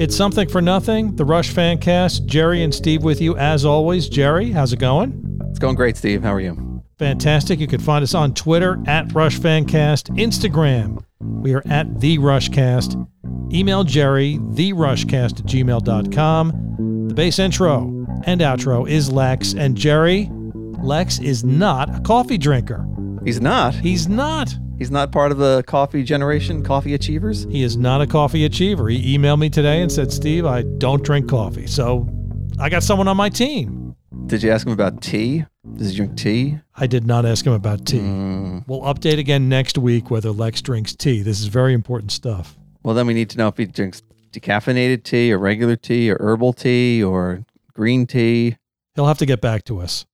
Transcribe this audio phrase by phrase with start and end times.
[0.00, 1.14] It's something for nothing.
[1.14, 2.24] The Rush Fancast.
[2.24, 4.08] Jerry and Steve with you as always.
[4.08, 5.38] Jerry, how's it going?
[5.50, 6.22] It's going great, Steve.
[6.22, 6.82] How are you?
[6.98, 7.60] Fantastic.
[7.60, 11.04] You can find us on Twitter at Rush Fancast, Instagram.
[11.20, 12.96] We are at The Rushcast.
[13.52, 17.08] Email Jerry, TheRushcast at gmail.com.
[17.08, 17.82] The bass intro
[18.24, 19.52] and outro is Lex.
[19.52, 22.86] And Jerry, Lex is not a coffee drinker.
[23.22, 23.74] He's not.
[23.74, 24.54] He's not.
[24.80, 27.44] He's not part of the coffee generation, coffee achievers.
[27.50, 28.88] He is not a coffee achiever.
[28.88, 31.66] He emailed me today and said, Steve, I don't drink coffee.
[31.66, 32.08] So
[32.58, 33.94] I got someone on my team.
[34.24, 35.44] Did you ask him about tea?
[35.74, 36.60] Does he drink tea?
[36.74, 37.98] I did not ask him about tea.
[37.98, 38.64] Mm.
[38.66, 41.20] We'll update again next week whether Lex drinks tea.
[41.20, 42.56] This is very important stuff.
[42.82, 46.16] Well, then we need to know if he drinks decaffeinated tea or regular tea or
[46.18, 47.44] herbal tea or
[47.74, 48.56] green tea.
[48.94, 50.06] He'll have to get back to us.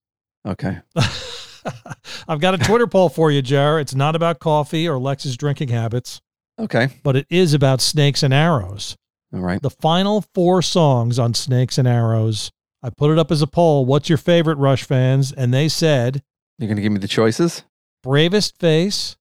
[0.45, 0.79] Okay.
[2.29, 3.81] I've got a Twitter poll for you, Jar.
[3.81, 6.21] It's not about coffee or Lex's drinking habits,
[6.59, 6.89] Okay.
[7.03, 8.97] but it is about snakes and arrows.
[9.35, 9.61] All right.
[9.61, 12.51] The final four songs on Snakes and Arrows.
[12.83, 13.85] I put it up as a poll.
[13.85, 15.33] What's your favorite Rush fans?
[15.33, 16.23] And they said
[16.59, 17.65] You're going to give me the choices?
[18.05, 19.17] Bravest Face,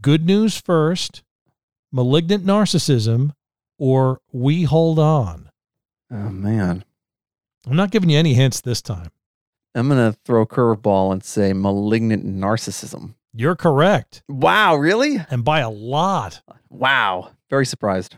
[0.00, 1.22] Good News First,
[1.92, 3.32] Malignant Narcissism,
[3.78, 5.50] or We Hold On.
[6.10, 6.84] Oh, man.
[7.66, 9.10] I'm not giving you any hints this time.
[9.74, 13.14] I'm going to throw a curveball and say malignant narcissism.
[13.32, 14.22] You're correct.
[14.28, 14.76] Wow.
[14.76, 15.18] Really?
[15.30, 16.42] And by a lot.
[16.68, 17.30] Wow.
[17.48, 18.16] Very surprised.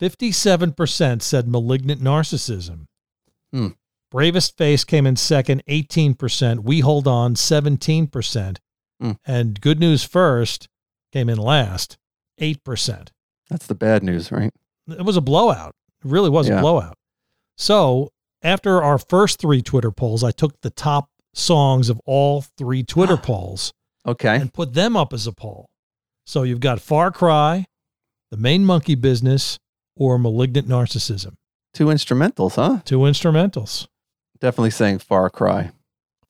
[0.00, 2.86] 57% said malignant narcissism.
[3.52, 3.68] Hmm.
[4.10, 6.60] Bravest Face came in second, 18%.
[6.60, 8.56] We Hold On, 17%.
[9.00, 9.12] Hmm.
[9.26, 10.68] And Good News First
[11.12, 11.98] came in last,
[12.40, 13.08] 8%.
[13.50, 14.52] That's the bad news, right?
[14.88, 15.74] It was a blowout.
[16.04, 16.96] It really was a blowout.
[17.56, 18.10] So
[18.44, 23.16] after our first three Twitter polls, I took the top songs of all three Twitter
[23.22, 23.72] polls
[24.06, 24.36] Okay.
[24.36, 25.66] and put them up as a poll.
[26.26, 27.66] So you've got Far Cry,
[28.30, 29.58] The Main Monkey Business,
[29.96, 31.34] or Malignant Narcissism.
[31.72, 32.80] Two instrumentals, huh?
[32.84, 33.86] Two instrumentals.
[34.40, 35.70] Definitely saying Far Cry.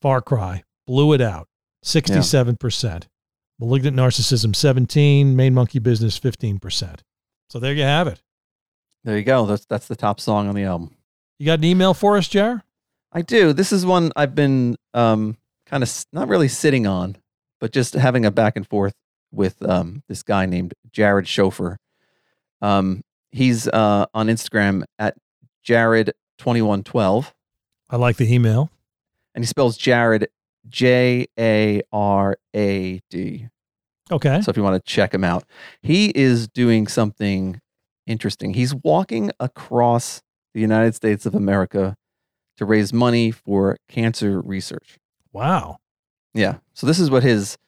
[0.00, 1.48] Far Cry blew it out,
[1.84, 3.04] 67%.
[3.60, 5.36] Malignant Narcissism, 17.
[5.36, 7.00] Main Monkey Business, 15%.
[7.50, 8.20] So there you have it.
[9.04, 9.46] There you go.
[9.46, 10.96] That's that's the top song on the album.
[11.38, 12.62] You got an email for us, Jar?
[13.12, 13.52] I do.
[13.52, 15.36] This is one I've been um,
[15.66, 17.16] kind of not really sitting on,
[17.60, 18.94] but just having a back and forth
[19.32, 21.76] with um, this guy named Jared Schofer.
[22.62, 23.02] Um,
[23.32, 25.16] he's uh, on Instagram at
[25.66, 27.32] Jared2112,
[27.90, 28.70] I like the email.
[29.34, 30.28] and he spells Jared
[30.68, 33.48] J A R A D.
[34.10, 34.40] Okay.
[34.42, 35.44] So if you want to check him out,
[35.82, 37.60] he is doing something
[38.06, 38.54] interesting.
[38.54, 40.22] He's walking across
[40.54, 41.96] the United States of America
[42.56, 44.98] to raise money for cancer research.
[45.32, 45.78] Wow.
[46.32, 46.58] Yeah.
[46.72, 47.58] So this is what his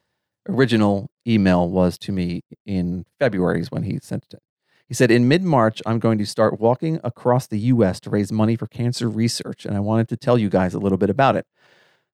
[0.47, 4.41] original email was to me in February is when he sent it.
[4.87, 8.31] He said, In mid March, I'm going to start walking across the US to raise
[8.31, 11.35] money for cancer research, and I wanted to tell you guys a little bit about
[11.35, 11.45] it.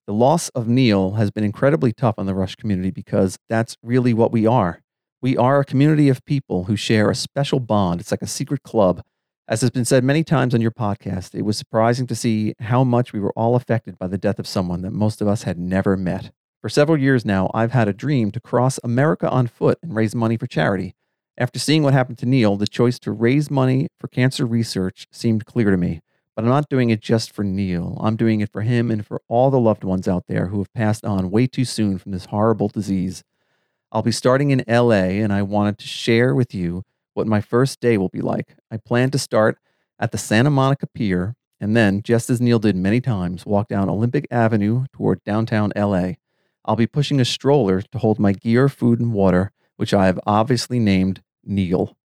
[0.07, 4.13] The loss of Neil has been incredibly tough on the Rush community because that's really
[4.13, 4.81] what we are.
[5.21, 8.01] We are a community of people who share a special bond.
[8.01, 9.01] It's like a secret club.
[9.45, 12.85] As has been said many times on your podcast, it was surprising to see how
[12.85, 15.59] much we were all affected by the death of someone that most of us had
[15.59, 16.31] never met.
[16.61, 20.15] For several years now, I've had a dream to cross America on foot and raise
[20.15, 20.95] money for charity.
[21.37, 25.45] After seeing what happened to Neil, the choice to raise money for cancer research seemed
[25.45, 25.99] clear to me.
[26.37, 27.97] But I'm not doing it just for Neil.
[27.99, 30.71] I'm doing it for him and for all the loved ones out there who have
[30.73, 33.25] passed on way too soon from this horrible disease.
[33.91, 36.83] I'll be starting in LA, and I wanted to share with you
[37.13, 38.55] what my first day will be like.
[38.71, 39.57] I plan to start
[39.99, 43.89] at the Santa Monica Pier and then, just as Neil did many times, walk down
[43.89, 46.15] Olympic Avenue toward downtown LA.
[46.65, 50.19] I'll be pushing a stroller to hold my gear, food, and water, which I have
[50.27, 51.95] obviously named Neil.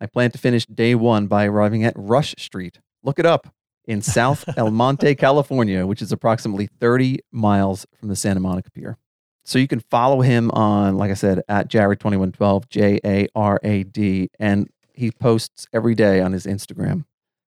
[0.00, 2.80] I plan to finish day one by arriving at Rush Street.
[3.04, 3.54] Look it up
[3.86, 8.98] in South El Monte, California, which is approximately 30 miles from the Santa Monica Pier.
[9.44, 13.82] So you can follow him on, like I said, at Jared2112, J A R A
[13.84, 14.30] D.
[14.38, 17.04] And he posts every day on his Instagram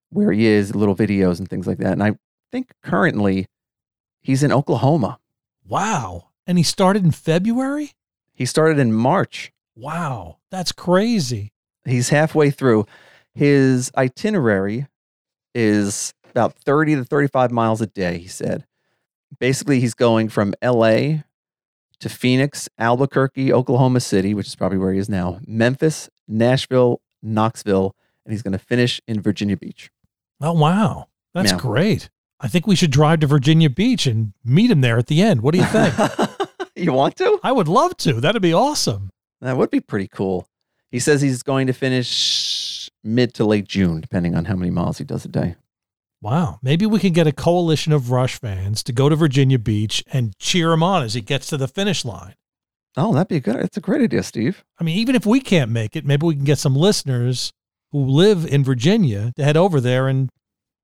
[0.09, 1.93] where he is, little videos and things like that.
[1.93, 2.13] And I
[2.51, 3.47] think currently
[4.21, 5.19] he's in Oklahoma.
[5.67, 6.29] Wow.
[6.45, 7.91] And he started in February?
[8.33, 9.51] He started in March.
[9.75, 10.37] Wow.
[10.51, 11.51] That's crazy.
[11.85, 12.85] He's halfway through.
[13.33, 14.87] His itinerary
[15.53, 18.65] is about 30 to 35 miles a day, he said.
[19.39, 21.23] Basically, he's going from LA
[21.99, 27.95] to Phoenix, Albuquerque, Oklahoma City, which is probably where he is now, Memphis, Nashville, Knoxville,
[28.25, 29.89] and he's going to finish in Virginia Beach.
[30.41, 31.07] Oh, wow.
[31.33, 31.57] That's Yeah.
[31.57, 32.09] great.
[32.39, 35.41] I think we should drive to Virginia Beach and meet him there at the end.
[35.41, 35.93] What do you think?
[36.75, 37.39] you want to?
[37.43, 38.13] I would love to.
[38.21, 39.09] That'd be awesome.
[39.41, 40.47] That would be pretty cool.
[40.91, 44.99] He says he's going to finish mid to late June, depending on how many miles
[44.99, 45.55] he does a day.
[46.21, 46.59] Wow.
[46.63, 50.37] Maybe we can get a coalition of Rush fans to go to Virginia Beach and
[50.39, 52.35] cheer him on as he gets to the finish line.
[52.95, 53.57] Oh, that'd be good.
[53.57, 54.65] It's a great idea, Steve.
[54.79, 57.53] I mean, even if we can't make it, maybe we can get some listeners
[57.91, 60.29] who live in Virginia to head over there and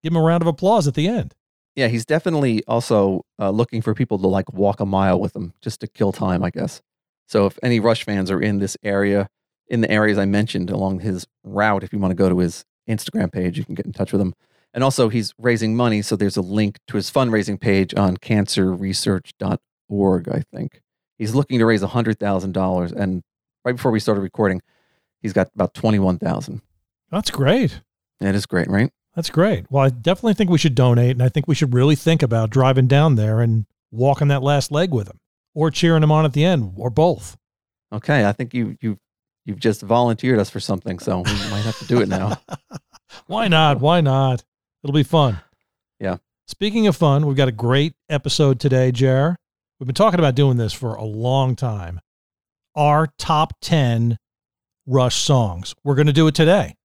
[0.03, 1.33] give him a round of applause at the end.
[1.75, 5.53] Yeah, he's definitely also uh, looking for people to like walk a mile with him
[5.61, 6.83] just to kill time, I guess.
[7.27, 9.27] So if any Rush fans are in this area,
[9.67, 12.63] in the areas I mentioned along his route, if you want to go to his
[12.87, 14.35] Instagram page, you can get in touch with him.
[14.73, 16.01] And also, he's raising money.
[16.01, 20.81] So there's a link to his fundraising page on cancerresearch.org, I think.
[21.17, 22.91] He's looking to raise $100,000.
[22.91, 23.21] And
[23.63, 24.63] right before we started recording,
[25.21, 26.61] he's got about 21000
[27.11, 27.81] That's great.
[28.19, 28.89] That is great, right?
[29.15, 29.67] That's great.
[29.69, 31.11] Well, I definitely think we should donate.
[31.11, 34.71] And I think we should really think about driving down there and walking that last
[34.71, 35.19] leg with him
[35.53, 37.37] or cheering him on at the end or both.
[37.91, 38.25] Okay.
[38.25, 38.97] I think you, you,
[39.45, 40.97] you've just volunteered us for something.
[40.97, 42.41] So we might have to do it now.
[43.27, 43.79] Why not?
[43.79, 44.43] Why not?
[44.83, 45.39] It'll be fun.
[45.99, 46.17] Yeah.
[46.47, 49.37] Speaking of fun, we've got a great episode today, Jer.
[49.79, 52.01] We've been talking about doing this for a long time.
[52.75, 54.17] Our top 10
[54.85, 55.73] Rush songs.
[55.83, 56.75] We're going to do it today.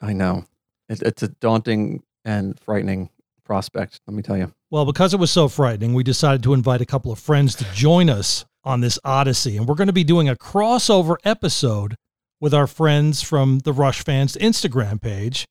[0.00, 0.46] I know.
[0.88, 3.10] It, it's a daunting and frightening
[3.44, 4.52] prospect, let me tell you.
[4.70, 7.64] Well, because it was so frightening, we decided to invite a couple of friends to
[7.74, 9.56] join us on this odyssey.
[9.56, 11.96] And we're going to be doing a crossover episode
[12.40, 15.46] with our friends from the Rush Fans Instagram page.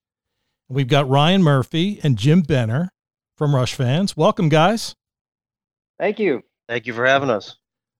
[0.69, 2.89] We've got Ryan Murphy and Jim Benner
[3.37, 4.15] from Rush Fans.
[4.17, 4.95] Welcome, guys.
[5.99, 6.41] Thank you.
[6.67, 7.57] Thank you for having us.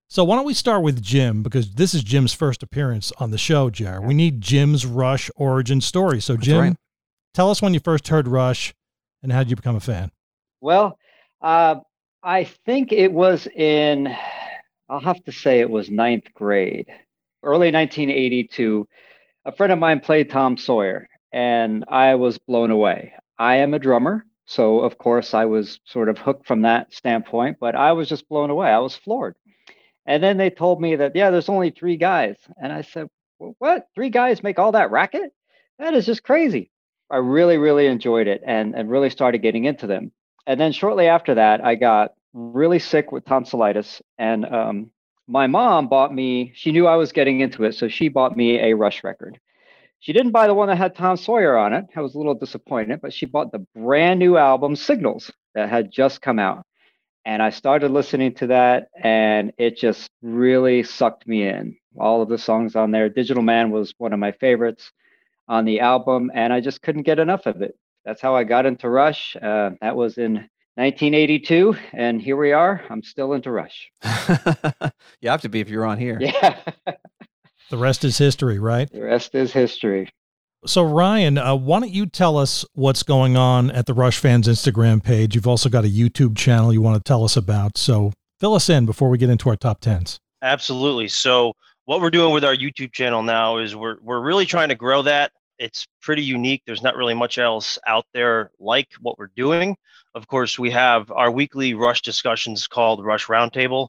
[0.08, 3.38] So why don't we start with Jim because this is Jim's first appearance on the
[3.38, 4.02] show, Jar.
[4.02, 6.22] We need Jim's Rush origin story.
[6.22, 6.76] So That's Jim, right.
[7.34, 8.74] tell us when you first heard Rush
[9.22, 10.12] and how did you become a fan?
[10.62, 10.98] Well,
[11.42, 11.76] uh,
[12.22, 14.16] I think it was in,
[14.88, 16.88] I'll have to say it was ninth grade,
[17.42, 18.88] early 1982.
[19.46, 23.14] A friend of mine played Tom Sawyer, and I was blown away.
[23.40, 27.58] I am a drummer, so of course I was sort of hooked from that standpoint,
[27.60, 28.70] but I was just blown away.
[28.70, 29.36] I was floored.
[30.06, 32.38] And then they told me that, yeah, there's only three guys.
[32.62, 33.08] And I said,
[33.40, 33.88] "Wh- what?
[33.96, 35.34] Three guys make all that racket?
[35.80, 36.72] That is just crazy.
[37.10, 40.12] I really, really enjoyed it and, and really started getting into them.
[40.46, 44.02] And then shortly after that, I got really sick with tonsillitis.
[44.18, 44.92] And um,
[45.28, 47.74] my mom bought me, she knew I was getting into it.
[47.76, 49.40] So she bought me a Rush record.
[50.04, 51.86] She didn't buy the one that had Tom Sawyer on it.
[51.96, 55.94] I was a little disappointed, but she bought the brand new album Signals that had
[55.94, 56.66] just come out.
[57.24, 61.78] And I started listening to that, and it just really sucked me in.
[61.98, 63.08] All of the songs on there.
[63.08, 64.92] Digital Man was one of my favorites
[65.48, 67.78] on the album, and I just couldn't get enough of it.
[68.04, 69.38] That's how I got into Rush.
[69.38, 70.34] Uh, that was in
[70.76, 72.84] 1982, and here we are.
[72.90, 73.90] I'm still into Rush.
[75.22, 76.18] you have to be if you're on here.
[76.20, 76.60] Yeah,
[77.74, 78.88] The rest is history, right?
[78.92, 80.08] the rest is history.
[80.64, 84.48] So Ryan, uh, why don't you tell us what's going on at the Rush Fans
[84.48, 85.34] Instagram page?
[85.34, 87.80] You've also got a YouTube channel you want to tell us about.
[87.80, 90.20] So fill us in before we get into our top tens.
[90.44, 91.08] Absolutely.
[91.08, 91.54] So
[91.86, 95.02] what we're doing with our YouTube channel now is we're we're really trying to grow
[95.02, 95.32] that.
[95.58, 96.62] It's pretty unique.
[96.68, 99.76] There's not really much else out there like what we're doing.
[100.14, 103.88] Of course, we have our weekly Rush discussions called Rush Roundtable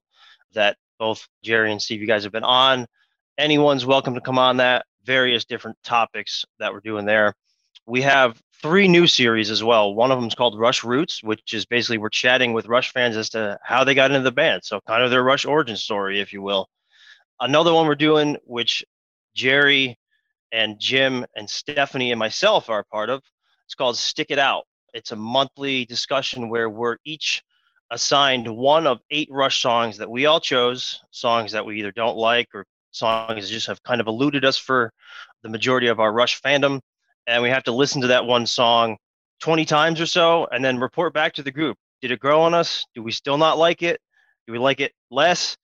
[0.54, 2.87] that both Jerry and Steve, you guys have been on.
[3.36, 4.87] Anyone's welcome to come on that.
[5.04, 7.35] Various different topics that we're doing there.
[7.85, 9.92] We have three new series as well.
[9.92, 13.16] One of them is called Rush Roots, which is basically we're chatting with Rush fans
[13.16, 14.62] as to how they got into the band.
[14.64, 16.68] So kind of their Rush origin story, if you will.
[17.40, 18.85] Another one we're doing, which
[19.35, 19.99] Jerry
[20.52, 23.20] and Jim and Stephanie and myself are part of,
[23.66, 24.64] it's called Stick It Out.
[24.92, 27.42] It's a monthly discussion where we're each
[27.90, 32.16] assigned one of eight Rush songs that we all chose, songs that we either don't
[32.16, 34.92] like or songs just have kind of eluded us for
[35.42, 36.80] the majority of our Rush fandom.
[37.26, 38.96] And we have to listen to that one song
[39.40, 41.76] 20 times or so and then report back to the group.
[42.00, 42.86] Did it grow on us?
[42.94, 44.00] Do we still not like it?
[44.46, 45.56] Do we like it less?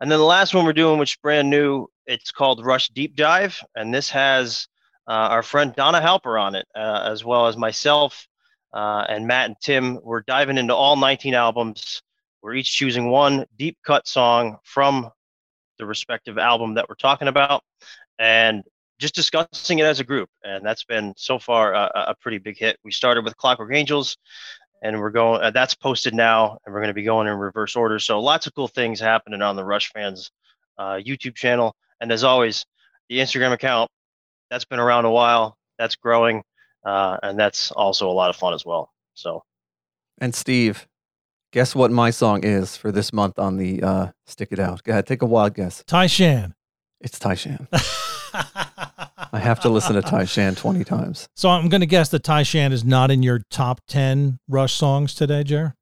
[0.00, 3.16] And then the last one we're doing, which is brand new, it's called Rush Deep
[3.16, 3.58] Dive.
[3.74, 4.68] And this has
[5.08, 8.26] uh, our friend Donna Halper on it, uh, as well as myself
[8.74, 9.98] uh, and Matt and Tim.
[10.02, 12.02] We're diving into all 19 albums.
[12.42, 15.10] We're each choosing one deep cut song from
[15.78, 17.62] the respective album that we're talking about
[18.18, 18.64] and
[18.98, 20.30] just discussing it as a group.
[20.42, 22.78] And that's been so far a, a pretty big hit.
[22.84, 24.16] We started with Clockwork Angels
[24.82, 27.76] and we're going, uh, that's posted now and we're going to be going in reverse
[27.76, 27.98] order.
[27.98, 30.30] So lots of cool things happening on the Rush Fans
[30.78, 31.74] uh, YouTube channel.
[32.00, 32.64] And as always,
[33.08, 33.90] the Instagram account,
[34.50, 36.42] that's been around a while, that's growing.
[36.84, 38.92] Uh, and that's also a lot of fun as well.
[39.14, 39.42] So
[40.20, 40.86] And Steve,
[41.56, 44.82] guess what my song is for this month on the uh, Stick It Out?
[44.82, 45.82] Go ahead, take a wild guess.
[45.86, 46.54] Tai Shan.
[47.00, 47.66] It's Tai Shan.
[47.72, 51.30] I have to listen to Tai Shan 20 times.
[51.34, 54.74] So I'm going to guess that Tai Shan is not in your top 10 Rush
[54.74, 55.74] songs today, Jer?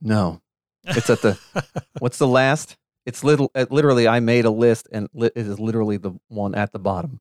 [0.00, 0.40] No.
[0.84, 1.40] It's at the,
[1.98, 2.76] what's the last?
[3.04, 6.70] It's little, uh, literally, I made a list and it is literally the one at
[6.70, 7.18] the bottom.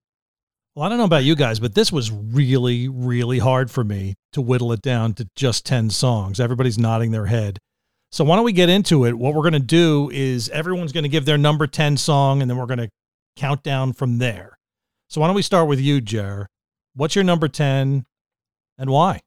[0.75, 4.15] Well, I don't know about you guys, but this was really, really hard for me
[4.31, 6.39] to whittle it down to just 10 songs.
[6.39, 7.59] Everybody's nodding their head.
[8.11, 9.13] So why don't we get into it?
[9.13, 12.49] What we're going to do is everyone's going to give their number 10 song and
[12.49, 12.89] then we're going to
[13.35, 14.57] count down from there.
[15.09, 16.47] So why don't we start with you, Jer?
[16.95, 18.05] What's your number 10
[18.79, 19.19] and why?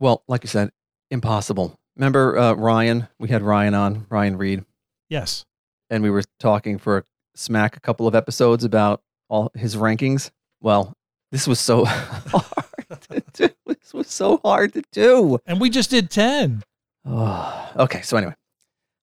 [0.00, 0.70] Well, like you said,
[1.10, 1.74] impossible.
[1.96, 3.08] Remember uh, Ryan?
[3.18, 4.64] We had Ryan on, Ryan Reed,
[5.10, 5.44] Yes.
[5.90, 10.30] and we were talking for smack a couple of episodes about all his rankings.
[10.66, 10.94] Well,
[11.30, 13.48] this was so hard to do.
[13.66, 15.38] This was so hard to do.
[15.46, 16.64] And we just did 10.
[17.04, 18.34] Oh, okay, so anyway,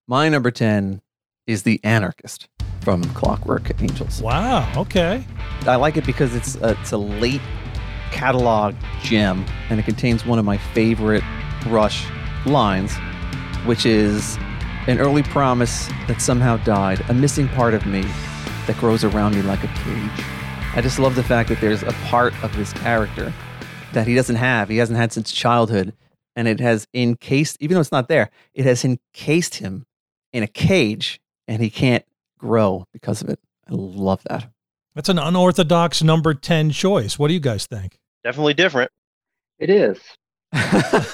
[0.06, 1.00] my number 10
[1.46, 2.50] is The Anarchist
[2.82, 4.20] from Clockwork Angels.
[4.20, 4.70] Wow.
[4.76, 5.24] Okay.
[5.62, 7.40] I like it because it's a, it's a late
[8.10, 11.24] catalog gem and it contains one of my favorite
[11.68, 12.04] Rush
[12.44, 12.94] lines,
[13.64, 14.36] which is
[14.86, 18.02] an early promise that somehow died, a missing part of me
[18.66, 20.33] that grows around me like a cage.
[20.76, 23.32] I just love the fact that there's a part of his character
[23.92, 25.92] that he doesn't have, he hasn't had since childhood,
[26.34, 29.86] and it has encased, even though it's not there, it has encased him
[30.32, 32.04] in a cage and he can't
[32.38, 33.38] grow because of it.
[33.68, 34.50] I love that.
[34.96, 37.20] That's an unorthodox number 10 choice.
[37.20, 37.96] What do you guys think?
[38.24, 38.90] Definitely different.
[39.60, 40.00] It is.
[40.52, 41.06] I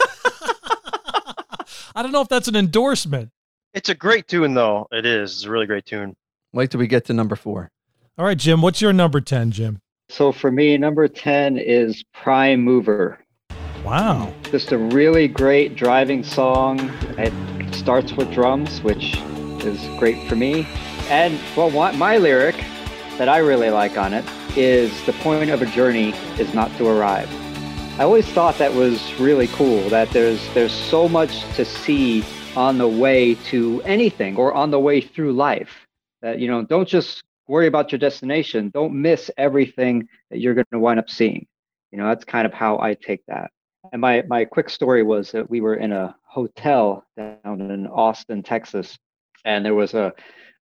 [1.97, 3.29] don't know if that's an endorsement.
[3.75, 4.89] It's a great tune, though.
[4.91, 5.33] It is.
[5.33, 6.17] It's a really great tune.
[6.55, 7.71] Wait till we get to number four.
[8.21, 9.81] All right, Jim, what's your number 10, Jim?
[10.11, 13.19] So for me, number 10 is Prime Mover.
[13.83, 14.31] Wow.
[14.51, 16.81] Just a really great driving song.
[17.17, 17.33] It
[17.75, 19.17] starts with drums, which
[19.65, 20.67] is great for me.
[21.09, 22.57] And well, my lyric
[23.17, 26.89] that I really like on it is the point of a journey is not to
[26.89, 27.27] arrive.
[27.99, 32.23] I always thought that was really cool that there's there's so much to see
[32.55, 35.87] on the way to anything or on the way through life
[36.21, 40.65] that you know don't just worry about your destination don't miss everything that you're going
[40.73, 41.47] to wind up seeing
[41.91, 43.51] you know that's kind of how i take that
[43.93, 48.43] and my my quick story was that we were in a hotel down in austin
[48.43, 48.97] texas
[49.45, 50.13] and there was a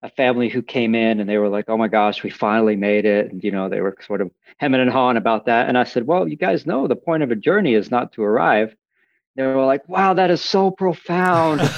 [0.02, 3.04] a family who came in and they were like, "Oh my gosh, we finally made
[3.04, 5.68] it!" And you know, they were sort of hemming and hawing about that.
[5.68, 8.22] And I said, "Well, you guys know the point of a journey is not to
[8.22, 8.76] arrive."
[9.34, 11.60] They were like, "Wow, that is so profound."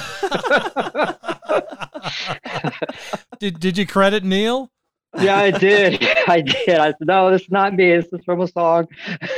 [3.39, 4.71] did, did you credit Neil?
[5.19, 6.03] Yeah, I did.
[6.27, 6.77] I did.
[6.77, 7.95] I said, "No, this is not me.
[7.95, 8.87] This is from a song."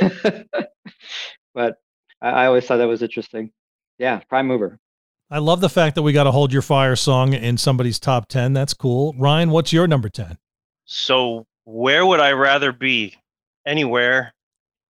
[1.54, 1.78] but
[2.20, 3.50] I, I always thought that was interesting.
[3.98, 4.78] Yeah, prime mover.
[5.30, 8.28] I love the fact that we got a Hold Your Fire song in somebody's top
[8.28, 8.52] 10.
[8.52, 9.14] That's cool.
[9.18, 10.36] Ryan, what's your number 10?
[10.84, 13.16] So, where would I rather be?
[13.66, 14.34] Anywhere,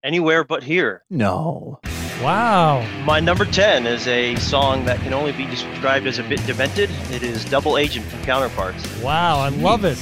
[0.03, 1.05] anywhere but here.
[1.09, 1.79] No.
[2.21, 2.87] Wow.
[3.05, 6.91] My number 10 is a song that can only be described as a bit demented.
[7.11, 8.85] It is Double Agent from Counterparts.
[9.01, 9.39] Wow.
[9.39, 9.99] I love it.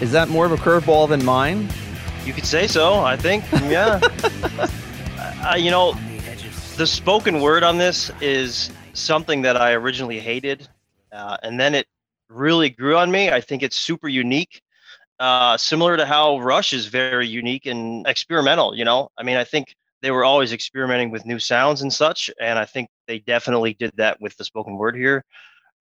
[0.00, 1.68] Is that more of a curveball than mine?
[2.24, 3.44] You could say so, I think.
[3.52, 3.98] Yeah.
[5.44, 5.92] uh, you know,
[6.76, 10.68] the spoken word on this is something that I originally hated,
[11.10, 11.88] uh, and then it
[12.28, 13.30] really grew on me.
[13.30, 14.62] I think it's super unique,
[15.18, 18.76] uh, similar to how Rush is very unique and experimental.
[18.76, 22.30] You know, I mean, I think they were always experimenting with new sounds and such,
[22.40, 25.24] and I think they definitely did that with the spoken word here.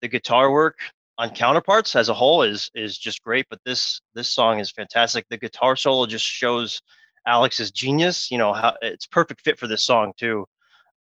[0.02, 0.80] The guitar work
[1.18, 5.26] on counterparts as a whole is is just great, but this this song is fantastic.
[5.30, 6.82] The guitar solo just shows
[7.26, 8.30] Alex's genius.
[8.32, 10.46] You know how it's perfect fit for this song too.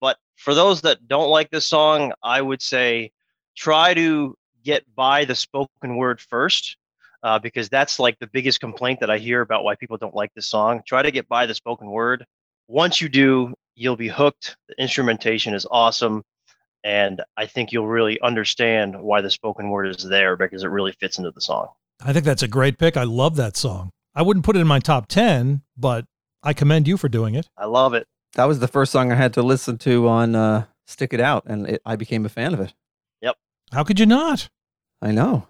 [0.01, 3.13] But for those that don't like this song, I would say
[3.57, 6.77] try to get by the spoken word first,
[7.23, 10.33] uh, because that's like the biggest complaint that I hear about why people don't like
[10.35, 10.83] this song.
[10.87, 12.25] Try to get by the spoken word.
[12.69, 14.57] Once you do, you'll be hooked.
[14.69, 16.25] The instrumentation is awesome.
[16.87, 20.93] And I think you'll really understand why the spoken word is there because it really
[20.93, 21.67] fits into the song.
[22.01, 22.97] I think that's a great pick.
[22.97, 23.91] I love that song.
[24.15, 26.05] I wouldn't put it in my top 10, but
[26.45, 27.49] I commend you for doing it.
[27.59, 28.07] I love it.
[28.35, 31.43] That was the first song I had to listen to on uh, Stick It Out,
[31.47, 32.73] and it, I became a fan of it.
[33.21, 33.35] Yep.
[33.73, 34.49] How could you not?
[35.03, 35.49] I know.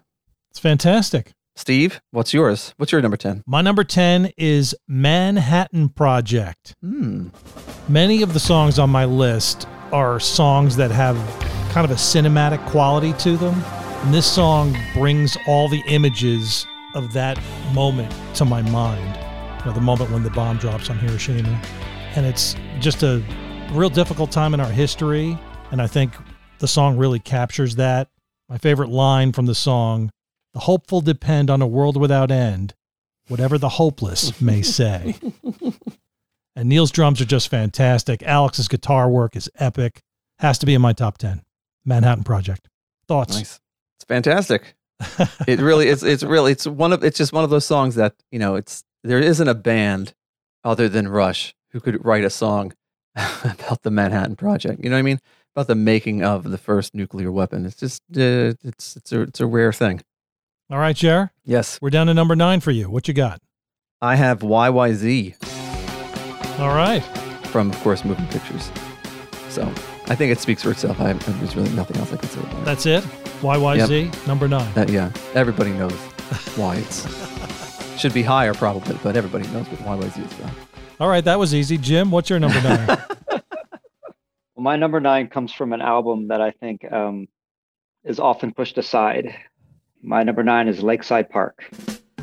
[0.50, 1.32] It's fantastic.
[1.54, 2.72] Steve, what's yours?
[2.78, 3.44] What's your number 10?
[3.46, 6.74] My number 10 is Manhattan Project.
[6.80, 7.28] Hmm.
[7.88, 11.16] Many of the songs on my list are songs that have
[11.72, 13.54] kind of a cinematic quality to them.
[14.04, 17.38] And this song brings all the images of that
[17.72, 19.18] moment to my mind.
[19.60, 21.60] You know, the moment when the bomb drops on Hiroshima.
[22.14, 23.22] And it's just a
[23.72, 25.38] real difficult time in our history.
[25.70, 26.14] And I think
[26.58, 28.08] the song really captures that.
[28.48, 30.10] My favorite line from the song
[30.54, 32.74] The hopeful depend on a world without end.
[33.28, 35.16] whatever the hopeless may say.
[36.56, 38.22] and Neil's drums are just fantastic.
[38.22, 40.00] Alex's guitar work is epic.
[40.38, 41.42] Has to be in my top 10.
[41.84, 42.68] Manhattan Project.
[43.06, 43.36] Thoughts?
[43.36, 43.60] Nice.
[43.98, 44.74] It's fantastic.
[45.46, 46.02] it really is.
[46.02, 48.82] It's really, it's one of, it's just one of those songs that, you know, it's,
[49.04, 50.14] there isn't a band
[50.64, 52.72] other than Rush who could write a song
[53.14, 54.82] about the Manhattan Project.
[54.82, 55.20] You know what I mean?
[55.54, 57.66] About the making of the first nuclear weapon.
[57.66, 60.02] It's just, uh, it's, it's a, it's a rare thing.
[60.70, 61.32] All right, Jer.
[61.44, 61.78] Yes.
[61.80, 62.90] We're down to number nine for you.
[62.90, 63.40] What you got?
[64.02, 65.36] I have YYZ
[66.58, 67.00] All right.
[67.48, 68.70] from, of course, moving pictures.
[69.48, 69.62] So
[70.08, 71.00] I think it speaks for itself.
[71.00, 72.64] I, there's really nothing else I can say about it.
[72.64, 73.04] That's it.
[73.40, 74.72] YYZ, number nine.
[74.74, 75.92] That- yeah, everybody knows
[76.56, 77.06] why it's
[77.98, 80.52] should be higher probably, but everybody knows what YYZ is about.
[81.00, 81.78] All right, that was easy.
[81.78, 82.98] Jim, what's your number nine?
[84.54, 87.28] Well, my number nine comes from an album that I think um,
[88.04, 89.36] is often pushed aside.
[90.02, 91.62] My number nine is Lakeside Park.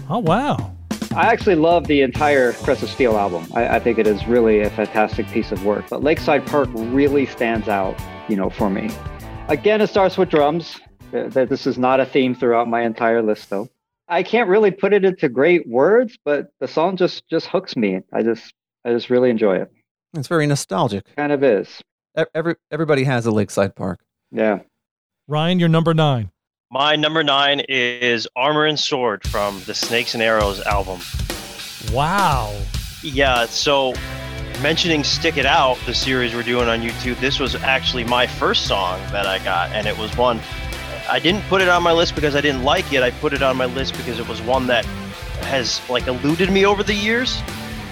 [0.10, 0.73] oh, wow.
[1.16, 3.46] I actually love the entire Caress of Steel album.
[3.54, 5.86] I, I think it is really a fantastic piece of work.
[5.90, 7.96] But Lakeside Park really stands out,
[8.28, 8.90] you know, for me.
[9.48, 10.80] Again, it starts with drums.
[11.12, 13.70] Th- th- This is not a theme throughout my entire list, though.
[14.08, 18.02] I can't really put it into great words, but the song just just hooks me.
[18.12, 18.52] I just
[18.84, 19.72] I just really enjoy it.
[20.16, 21.16] It's very nostalgic.
[21.16, 21.80] Kind of is.
[22.20, 24.00] E- Every everybody has a lakeside park.
[24.32, 24.60] Yeah.
[25.28, 26.32] Ryan, you're number nine.
[26.74, 31.02] My number nine is Armor and Sword from the Snakes and Arrows album.
[31.92, 32.60] Wow.
[33.04, 33.94] Yeah, so
[34.60, 38.66] mentioning Stick It Out, the series we're doing on YouTube, this was actually my first
[38.66, 40.40] song that I got, and it was one
[41.08, 43.04] I didn't put it on my list because I didn't like it.
[43.04, 44.84] I put it on my list because it was one that
[45.44, 47.40] has like eluded me over the years.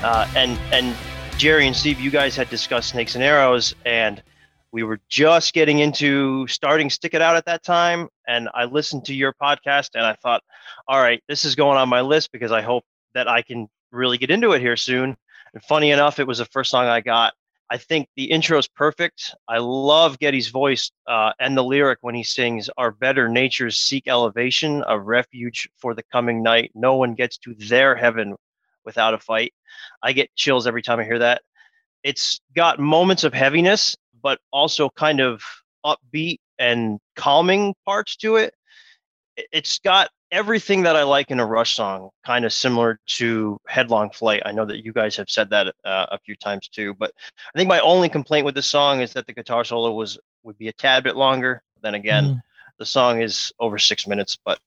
[0.02, 0.98] Uh, and and
[1.38, 4.24] Jerry and Steve, you guys had discussed Snakes and Arrows, and
[4.72, 8.08] we were just getting into starting Stick It Out at that time.
[8.28, 10.44] And I listened to your podcast, and I thought,
[10.88, 14.18] all right, this is going on my list because I hope that I can really
[14.18, 15.18] get into it here soon.
[15.54, 17.34] And funny enough, it was the first song I got.
[17.70, 19.34] I think the intro is perfect.
[19.48, 24.08] I love Geddy's voice uh, and the lyric when he sings, Our better natures seek
[24.08, 26.72] elevation, a refuge for the coming night.
[26.76, 28.36] No one gets to their heaven
[28.84, 29.54] without a fight.
[30.04, 31.44] I get chills every time I hear that.
[32.04, 35.42] It's got moments of heaviness, but also kind of
[35.86, 38.54] upbeat and calming parts to it.
[39.38, 43.58] It- It's got everything that I like in a Rush song, kind of similar to
[43.68, 44.44] Headlong Flight.
[44.46, 47.12] I know that you guys have said that uh, a few times too, but
[47.54, 50.58] I think my only complaint with the song is that the guitar solo was would
[50.58, 51.62] be a tad bit longer.
[51.82, 52.42] Then again, Mm.
[52.78, 54.60] the song is over six minutes, but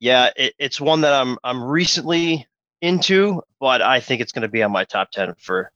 [0.00, 2.46] yeah, it, it's one that I'm I'm recently
[2.82, 5.70] into, but I think it's going to be on my top ten for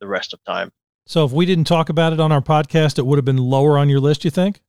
[0.00, 0.70] the rest of time.
[1.06, 3.76] So if we didn't talk about it on our podcast, it would have been lower
[3.78, 4.62] on your list, you think?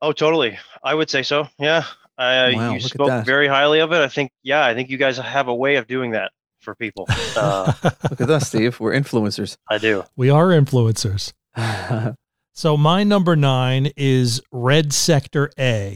[0.00, 0.58] Oh, totally.
[0.82, 1.48] I would say so.
[1.58, 1.84] Yeah.
[2.18, 3.26] Uh, Wow, you look at spoke that.
[3.26, 4.00] very highly of it.
[4.00, 7.06] I think, yeah, I think you guys have a way of doing that for people.
[7.36, 7.72] Uh,
[8.10, 8.78] Look at us, Steve.
[8.80, 9.56] We're influencers.
[9.70, 10.04] I do.
[10.16, 11.32] we are influencers.
[12.52, 15.94] So my number nine is Red Sector A.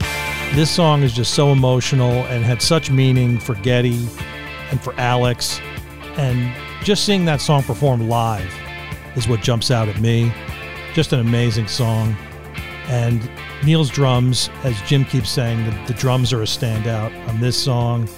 [0.54, 4.08] This song is just so emotional and had such meaning for Geddy
[4.70, 5.60] and for Alex.
[6.16, 8.50] And just seeing that song performed live
[9.16, 10.32] is what jumps out at me.
[10.94, 12.16] Just an amazing song.
[12.88, 13.28] And
[13.64, 18.08] Neil's drums, as Jim keeps saying, the, the drums are a standout on this song.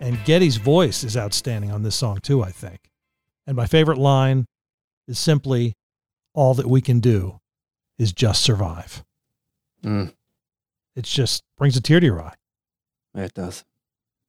[0.00, 2.80] And Geddy's voice is outstanding on this song too, I think.
[3.46, 4.46] And my favorite line
[5.08, 5.74] is simply,
[6.34, 7.40] all that we can do
[7.98, 9.02] is just survive.
[9.84, 10.12] Mm,
[10.96, 12.34] It's just brings a tear to your eye.
[13.14, 13.64] it does.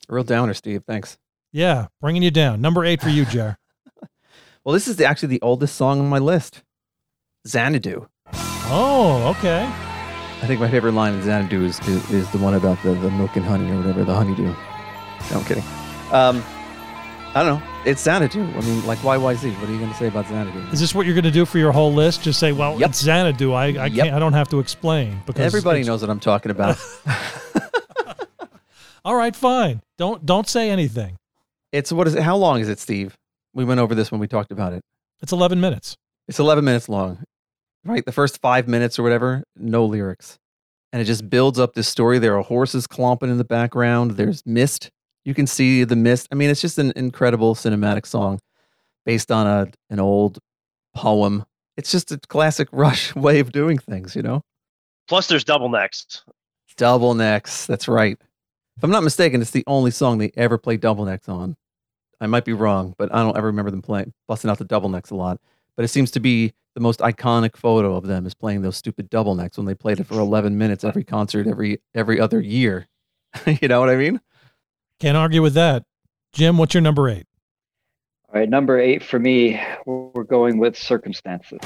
[0.10, 0.84] Real downer, Steve.
[0.86, 1.18] Thanks.
[1.52, 2.60] Yeah, bringing you down.
[2.62, 3.58] Number eight for you, Jer.
[4.66, 6.64] Well, this is the, actually the oldest song on my list.
[7.48, 8.08] Xanadu.
[8.68, 9.66] Oh, okay.
[9.66, 13.12] I think my favorite line in Xanadu is, is, is the one about the, the
[13.12, 14.44] milk and honey or whatever, the honeydew.
[14.46, 14.56] No,
[15.40, 15.64] I'm kidding.
[16.12, 16.44] Um,
[17.36, 17.68] I don't know.
[17.86, 18.42] It's Xanadu.
[18.42, 19.60] I mean, like YYZ.
[19.60, 20.58] What are you going to say about Xanadu?
[20.72, 22.24] Is this what you're going to do for your whole list?
[22.24, 22.90] Just say, well, Yep.
[22.92, 23.52] it's Xanadu.
[23.54, 23.94] I, I Yep.
[23.94, 24.16] can't.
[24.16, 26.78] I don't have to explain because Everybody knows what I'm talking about.
[29.06, 29.82] All right, fine.
[29.98, 31.18] Don't don't say anything.
[31.74, 32.24] it's what is it?
[32.24, 33.18] How long is it, Steve?
[33.54, 34.84] We went over this when we talked about it.
[35.22, 35.98] It's 11 minutes.
[36.28, 37.24] It's 11 minutes long,
[37.84, 38.06] right?
[38.06, 40.40] The first five minutes or whatever, no lyrics.
[40.92, 42.20] And it just builds up this story.
[42.20, 44.12] There are horses clomping in the background.
[44.12, 44.92] There's mist.
[45.26, 46.28] You can see the mist.
[46.32, 48.40] I mean, it's just an incredible cinematic song
[49.06, 50.40] based on a, an old
[50.96, 51.46] poem.
[51.78, 54.42] It's just a classic Rush way of doing things, you know?
[55.08, 56.24] Plus, there's double necks.
[56.78, 57.66] Double necks.
[57.66, 58.18] That's right.
[58.78, 61.56] If I'm not mistaken, it's the only song they ever play double necks on.
[62.24, 64.88] I might be wrong, but I don't ever remember them playing busting out the double
[64.88, 65.42] necks a lot.
[65.76, 69.10] But it seems to be the most iconic photo of them is playing those stupid
[69.10, 72.88] double necks when they played it for 11 minutes every concert every every other year.
[73.46, 74.22] you know what I mean?
[75.02, 75.84] Can't argue with that.
[76.32, 77.28] Jim, what's your number eight?
[78.30, 81.60] All right, number eight for me, we're going with circumstances.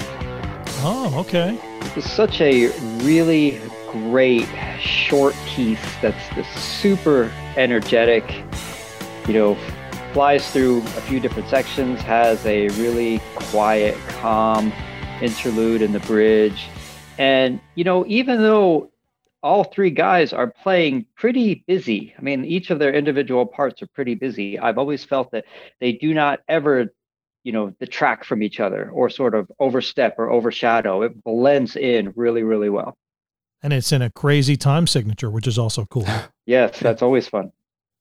[0.80, 1.60] Oh, okay.
[1.96, 2.70] It's such a
[3.04, 4.48] really great
[4.80, 8.44] short piece that's just super energetic.
[9.28, 9.58] You know,
[10.18, 14.74] flies through a few different sections, has a really quiet, calm
[15.22, 16.70] interlude in the bridge.
[17.20, 18.90] And, you know, even though
[19.44, 23.88] all three guys are playing pretty busy, I mean, each of their individual parts are
[23.94, 24.58] pretty busy.
[24.58, 25.46] I've always felt that
[25.82, 26.92] they do not ever,
[27.44, 31.04] you know, detract from each other or sort of overstep or overshadow.
[31.04, 32.98] It blends in really, really well.
[33.62, 36.08] And it's in a crazy time signature, which is also cool.
[36.48, 37.52] yes, that's always fun.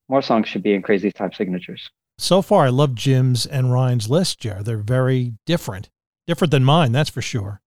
[0.08, 1.90] More songs should be in crazy time signatures.
[2.18, 4.62] So far, I love Jim's and Ryan's list, Jar.
[4.62, 5.90] They're very different.
[6.26, 7.60] Different than mine, that's for sure.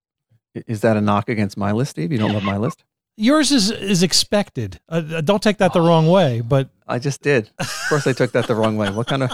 [0.54, 2.10] Is that a knock against my list, Steve?
[2.10, 2.84] You don't love my list?
[3.16, 4.80] Yours is is expected.
[4.88, 7.50] Uh, uh don't take that the wrong way, but I just did.
[7.58, 8.90] Of course, I took that the wrong way.
[8.90, 9.30] What kind of?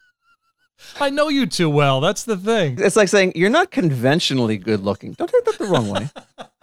[1.00, 2.00] I know you too well.
[2.00, 2.78] That's the thing.
[2.78, 5.14] It's like saying you're not conventionally good looking.
[5.14, 6.10] Don't take that the wrong way.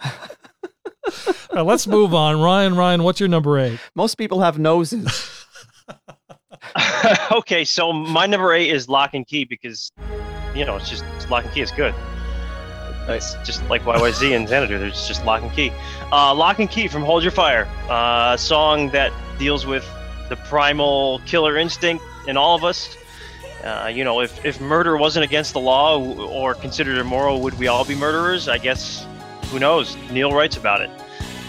[1.52, 2.40] right, let's move on.
[2.40, 3.78] Ryan, Ryan, what's your number eight?
[3.94, 5.44] Most people have noses.
[7.32, 9.92] okay, so my number eight is Lock and Key because,
[10.54, 11.94] you know, it's just Lock and Key is good.
[13.08, 14.78] It's just like YYZ and Xanadu.
[14.78, 15.72] There's just Lock and Key.
[16.12, 19.88] Uh, Lock and Key from Hold Your Fire, uh, a song that deals with
[20.28, 22.96] the primal killer instinct in all of us.
[23.64, 27.66] Uh, you know, if, if murder wasn't against the law or considered immoral, would we
[27.66, 28.48] all be murderers?
[28.48, 29.06] I guess,
[29.46, 29.96] who knows?
[30.10, 30.90] Neil writes about it.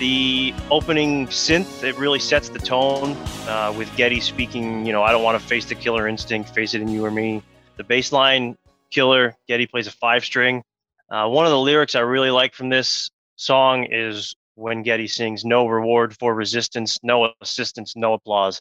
[0.01, 3.15] The opening synth, it really sets the tone
[3.47, 6.73] uh, with Geddy speaking, you know, I don't want to face the killer instinct, face
[6.73, 7.43] it in you or me.
[7.77, 8.57] The bass line,
[8.89, 10.63] killer, Geddy plays a five string.
[11.11, 15.45] Uh, one of the lyrics I really like from this song is when Geddy sings,
[15.45, 18.59] No reward for resistance, no assistance, no applause.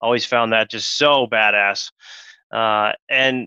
[0.00, 1.92] Always found that just so badass.
[2.50, 3.46] Uh, and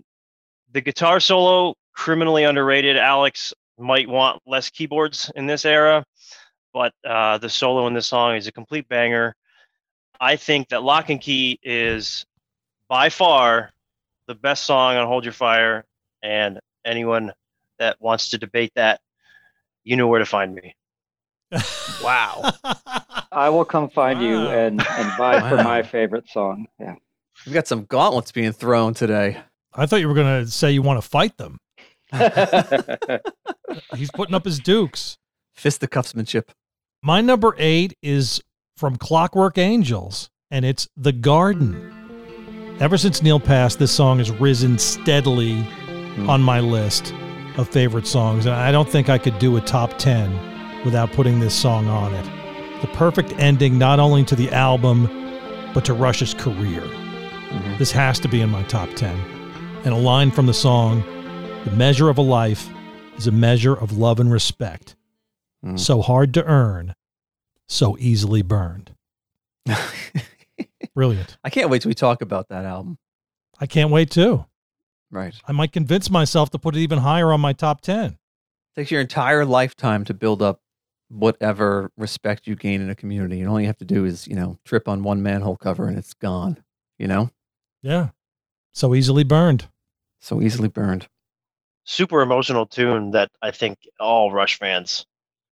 [0.70, 2.96] the guitar solo, criminally underrated.
[2.96, 6.04] Alex might want less keyboards in this era
[6.72, 9.34] but uh, the solo in this song is a complete banger.
[10.20, 12.24] I think that Lock and Key is
[12.88, 13.70] by far
[14.26, 15.84] the best song on Hold Your Fire,
[16.22, 17.32] and anyone
[17.78, 19.00] that wants to debate that,
[19.84, 20.76] you know where to find me.
[22.02, 22.52] wow.
[23.32, 24.24] I will come find wow.
[24.24, 25.48] you and, and buy wow.
[25.48, 26.66] for my favorite song.
[26.78, 26.94] Yeah.
[27.44, 29.38] We've got some gauntlets being thrown today.
[29.74, 31.58] I thought you were going to say you want to fight them.
[33.96, 35.16] He's putting up his dukes.
[35.58, 36.48] Fisticuffsmanship.
[37.04, 38.40] My number eight is
[38.76, 42.76] from Clockwork Angels, and it's The Garden.
[42.78, 46.28] Ever since Neil passed, this song has risen steadily mm.
[46.28, 47.12] on my list
[47.56, 51.40] of favorite songs, and I don't think I could do a top 10 without putting
[51.40, 52.80] this song on it.
[52.82, 55.06] The perfect ending not only to the album,
[55.74, 56.82] but to Rush's career.
[56.82, 57.78] Mm-hmm.
[57.78, 59.18] This has to be in my top 10.
[59.84, 61.02] And a line from the song
[61.64, 62.68] The measure of a life
[63.16, 64.94] is a measure of love and respect.
[65.64, 65.78] Mm.
[65.78, 66.94] So hard to earn,
[67.68, 68.94] so easily burned.
[70.94, 71.36] Brilliant.
[71.44, 72.98] I can't wait till we talk about that album.
[73.58, 74.44] I can't wait too.
[75.10, 75.34] Right.
[75.46, 78.06] I might convince myself to put it even higher on my top 10.
[78.06, 78.18] It
[78.74, 80.60] takes your entire lifetime to build up
[81.08, 83.40] whatever respect you gain in a community.
[83.40, 85.98] And all you have to do is, you know, trip on one manhole cover and
[85.98, 86.62] it's gone,
[86.98, 87.30] you know?
[87.82, 88.08] Yeah.
[88.72, 89.68] So easily burned.
[90.20, 91.08] So easily burned.
[91.84, 95.04] Super emotional tune that I think all Rush fans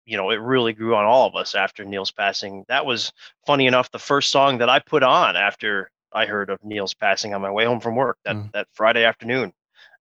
[0.09, 2.65] you know, it really grew on all of us after Neil's passing.
[2.69, 3.13] That was
[3.47, 7.35] funny enough the first song that I put on after I heard of Neil's passing
[7.35, 8.51] on my way home from work that mm.
[8.53, 9.53] that Friday afternoon.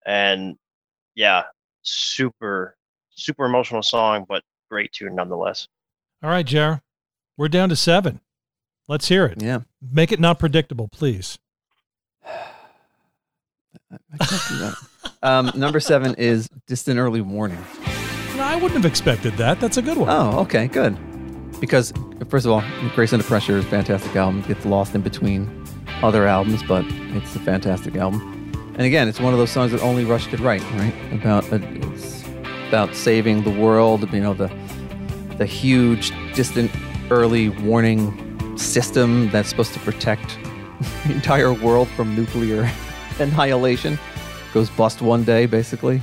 [0.05, 0.55] And
[1.13, 1.43] yeah,
[1.81, 2.77] super
[3.09, 5.67] super emotional song, but great tune nonetheless.
[6.23, 6.81] All right, Jer.
[7.35, 8.21] We're down to 7.
[8.87, 9.41] Let's hear it.
[9.41, 9.59] Yeah.
[9.81, 11.37] Make it not predictable, please.
[15.21, 17.63] um, number 7 is Distant Early Warning.
[18.57, 19.59] I wouldn't have expected that.
[19.59, 20.09] That's a good one.
[20.09, 20.97] Oh, okay, good.
[21.59, 21.93] Because
[22.27, 22.63] first of all,
[22.95, 24.39] Grace Under Pressure is a fantastic album.
[24.39, 25.63] It gets lost in between
[26.01, 28.51] other albums, but it's a fantastic album.
[28.73, 30.91] And again, it's one of those songs that only Rush could write, right?
[31.11, 32.23] About uh, it's
[32.67, 34.11] about saving the world.
[34.11, 34.51] You know, the
[35.37, 36.71] the huge, distant,
[37.11, 40.35] early warning system that's supposed to protect
[41.05, 42.67] the entire world from nuclear
[43.19, 43.99] annihilation
[44.51, 46.01] goes bust one day, basically.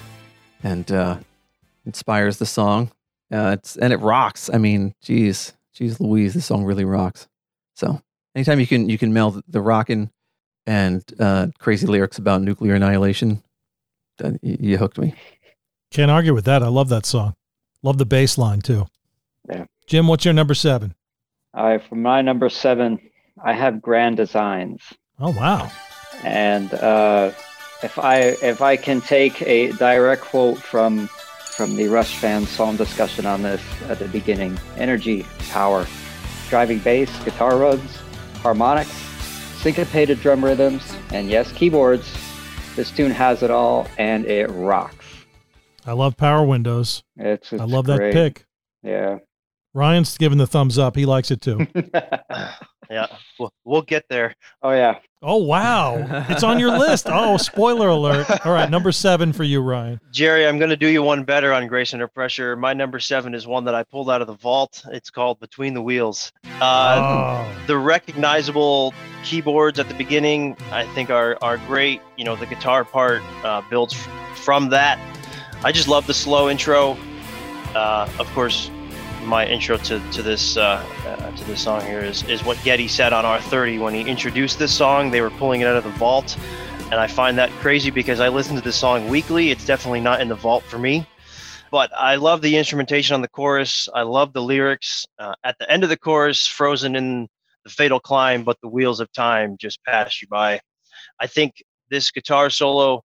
[0.62, 1.16] And uh,
[1.86, 2.90] inspires the song.
[3.32, 4.50] Uh, it's and it rocks.
[4.52, 7.26] I mean, geez, geez, Louise, this song really rocks.
[7.74, 8.00] So
[8.34, 10.10] anytime you can you can meld the rockin'
[10.66, 13.42] and uh, crazy lyrics about nuclear annihilation,
[14.18, 15.14] then you hooked me.
[15.90, 16.62] Can't argue with that.
[16.62, 17.34] I love that song.
[17.82, 18.86] Love the bass line too.
[19.48, 19.66] Yeah.
[19.86, 20.94] Jim, what's your number seven?
[21.52, 22.98] All right, for my number seven,
[23.44, 24.82] I have Grand Designs.
[25.20, 25.70] Oh wow.
[26.24, 27.32] And uh,
[27.82, 31.08] if I if I can take a direct quote from
[31.56, 35.86] from the Rush fan song discussion on this at the beginning, energy, power,
[36.48, 37.96] driving bass, guitar runs,
[38.42, 38.90] harmonics,
[39.62, 42.12] syncopated drum rhythms, and yes, keyboards.
[42.74, 45.06] This tune has it all, and it rocks.
[45.86, 47.04] I love Power Windows.
[47.16, 47.98] It's, it's I love great.
[47.98, 48.46] that pick.
[48.82, 49.18] Yeah.
[49.74, 50.96] Ryan's giving the thumbs up.
[50.96, 51.66] He likes it too.
[52.90, 53.06] Yeah,
[53.38, 54.34] we'll, we'll get there.
[54.62, 54.98] oh yeah.
[55.22, 57.06] oh wow, it's on your list.
[57.08, 58.26] Oh, spoiler alert!
[58.46, 60.00] All right, number seven for you, Ryan.
[60.10, 62.56] Jerry, I'm going to do you one better on Grace Under Pressure.
[62.56, 64.84] My number seven is one that I pulled out of the vault.
[64.92, 66.32] It's called Between the Wheels.
[66.60, 68.92] Uh, oh, the recognizable
[69.24, 73.62] keyboards at the beginning i think are are great you know the guitar part uh,
[73.70, 74.98] builds f- from that
[75.64, 76.90] i just love the slow intro
[77.74, 78.70] uh, of course
[79.24, 82.88] my intro to, to this uh, uh, to this song here is, is what Geddy
[82.88, 85.10] said on R30 when he introduced this song.
[85.10, 86.36] They were pulling it out of the vault,
[86.90, 89.50] and I find that crazy because I listen to this song weekly.
[89.50, 91.06] It's definitely not in the vault for me,
[91.70, 93.88] but I love the instrumentation on the chorus.
[93.94, 95.06] I love the lyrics.
[95.18, 97.28] Uh, at the end of the chorus, frozen in
[97.64, 100.60] the fatal climb, but the wheels of time just pass you by.
[101.20, 103.02] I think this guitar solo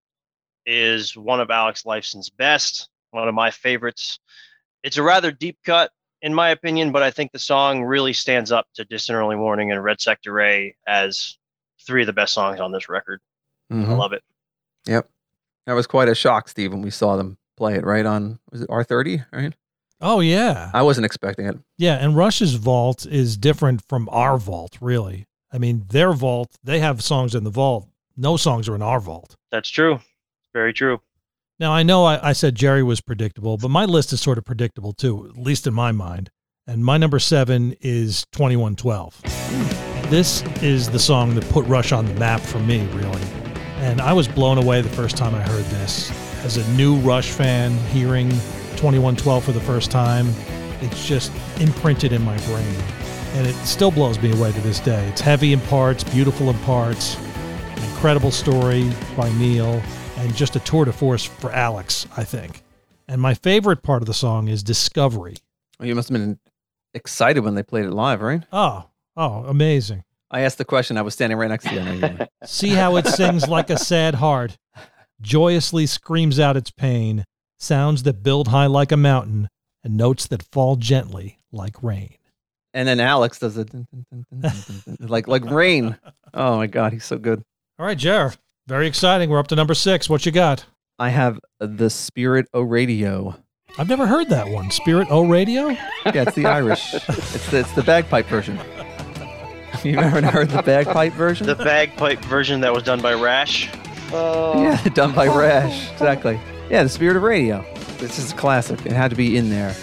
[0.65, 4.19] is one of Alex Lifeson's best, one of my favorites.
[4.83, 8.51] It's a rather deep cut, in my opinion, but I think the song really stands
[8.51, 11.37] up to Distant Early Warning and Red Sector A as
[11.85, 13.21] three of the best songs on this record.
[13.71, 13.97] I Mhm.
[13.97, 14.23] love it.
[14.85, 15.09] Yep.
[15.65, 18.61] That was quite a shock, Steve, when we saw them play it right on was
[18.61, 19.53] it R30, right?
[20.01, 21.57] oh yeah, I wasn't expecting it.
[21.77, 21.95] yeah.
[21.95, 25.25] And Rush's vault is different from our vault, really.
[25.51, 27.87] I mean, their vault, they have songs in the vault.
[28.15, 29.35] No songs are in our vault.
[29.51, 29.99] That's true.
[30.53, 31.01] Very true.
[31.59, 34.45] Now I know I, I said Jerry was predictable, but my list is sort of
[34.45, 36.29] predictable too, at least in my mind.
[36.65, 39.19] And my number seven is twenty one twelve.
[40.09, 43.21] This is the song that put Rush on the map for me, really.
[43.79, 46.11] And I was blown away the first time I heard this.
[46.45, 48.29] As a new Rush fan, hearing
[48.77, 50.29] 2112 for the first time,
[50.79, 52.75] it's just imprinted in my brain.
[53.33, 55.05] And it still blows me away to this day.
[55.09, 59.81] It's heavy in parts, beautiful in parts, an incredible story by Neil,
[60.19, 62.63] and just a tour de force for Alex, I think.
[63.07, 65.37] And my favorite part of the song is Discovery.
[65.79, 66.39] Well, you must have been
[66.93, 68.43] excited when they played it live, right?
[68.51, 68.85] Oh,
[69.17, 70.03] oh, amazing.
[70.31, 70.97] I asked the question.
[70.97, 71.79] I was standing right next to you.
[71.79, 72.27] I know you were.
[72.45, 74.57] See how it sings like a sad heart,
[75.21, 77.25] joyously screams out its pain,
[77.57, 79.49] sounds that build high like a mountain,
[79.83, 82.13] and notes that fall gently like rain.
[82.75, 83.71] and then Alex does it
[84.99, 85.97] like like rain.
[86.31, 87.41] Oh my god, he's so good.
[87.79, 88.31] All right, Jer,
[88.69, 89.31] very exciting.
[89.31, 90.07] We're up to number six.
[90.07, 90.65] What you got?
[90.99, 93.35] I have the Spirit O Radio.
[93.79, 94.69] I've never heard that one.
[94.69, 95.69] Spirit O Radio?
[95.69, 96.93] Yeah, it's the Irish.
[96.93, 98.59] It's the, it's the bagpipe version.
[99.83, 101.47] You ever heard the bagpipe version?
[101.47, 103.69] The bagpipe version that was done by Rash.
[104.11, 105.89] Oh, Yeah, done by Rash.
[105.93, 106.37] Exactly.
[106.69, 107.63] Yeah, the Spirit of Radio.
[107.97, 108.85] This is a classic.
[108.85, 109.73] It had to be in there.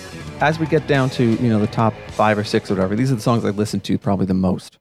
[0.41, 3.11] As we get down to you know the top five or six or whatever, these
[3.11, 4.79] are the songs I listen to probably the most.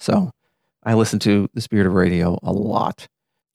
[0.00, 0.32] So
[0.82, 3.06] I listen to the Spirit of Radio a lot.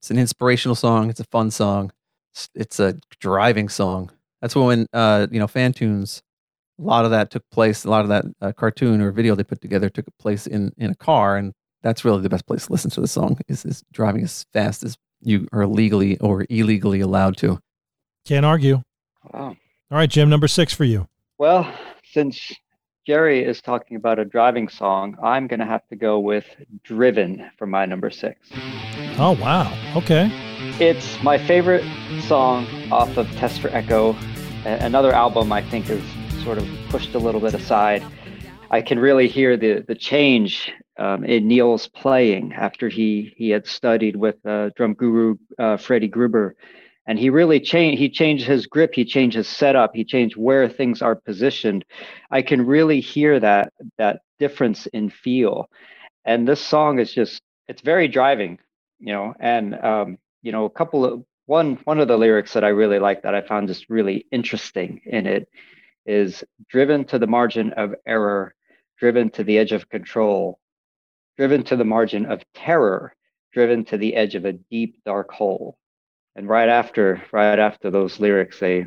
[0.02, 1.12] It's an inspirational song.
[1.12, 1.92] It's a fun song.
[2.34, 4.12] It's, it's a driving song.
[4.42, 6.24] That's when uh, you know fan tunes.
[6.80, 7.86] A lot of that took place.
[7.86, 10.90] A lot of that uh, cartoon or video they put together took place in in
[10.90, 13.38] a car, and that's really the best place to listen to the song.
[13.48, 17.60] Is is driving as fast as you are legally or illegally allowed to.
[18.26, 18.82] Can't argue.
[19.32, 19.56] wow.
[19.92, 21.08] All right, Jim, number six for you.
[21.38, 21.72] Well,
[22.06, 22.52] since
[23.08, 26.46] Jerry is talking about a driving song, I'm going to have to go with
[26.84, 28.50] Driven for my number six.
[29.18, 29.76] Oh, wow.
[29.96, 30.30] Okay.
[30.80, 31.84] It's my favorite
[32.28, 34.16] song off of Test for Echo,
[34.66, 36.04] another album I think is
[36.44, 38.04] sort of pushed a little bit aside.
[38.70, 43.66] I can really hear the the change um, in Neil's playing after he he had
[43.66, 46.56] studied with uh, drum guru uh, Freddie Gruber,
[47.06, 48.00] and he really changed.
[48.00, 48.94] He changed his grip.
[48.94, 49.96] He changed his setup.
[49.96, 51.86] He changed where things are positioned.
[52.30, 55.70] I can really hear that that difference in feel,
[56.26, 58.60] and this song is just it's very driving,
[59.00, 59.34] you know.
[59.40, 63.00] And um, you know, a couple of one one of the lyrics that I really
[63.00, 65.48] like that I found just really interesting in it
[66.06, 68.56] is driven to the margin of error,
[68.98, 70.60] driven to the edge of control,
[71.38, 73.16] driven to the margin of terror,
[73.54, 75.78] driven to the edge of a deep dark hole.
[76.36, 78.86] And right after right after those lyrics, they,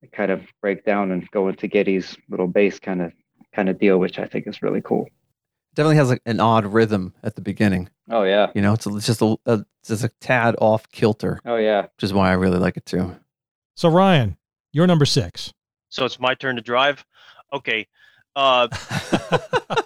[0.00, 3.12] they kind of break down and go into Geddy's little bass kind of
[3.54, 5.06] kind of deal, which I think is really cool.
[5.74, 7.90] Definitely has like an odd rhythm at the beginning.
[8.10, 8.50] Oh yeah.
[8.54, 11.82] You know, it's, it's just a, a just a tad off kilter, Oh yeah.
[11.82, 13.14] which is why I really like it too.
[13.74, 14.38] So, Ryan,
[14.72, 15.52] you're number six.
[15.90, 17.04] So it's my turn to drive.
[17.52, 17.86] Okay.
[18.34, 18.68] Uh,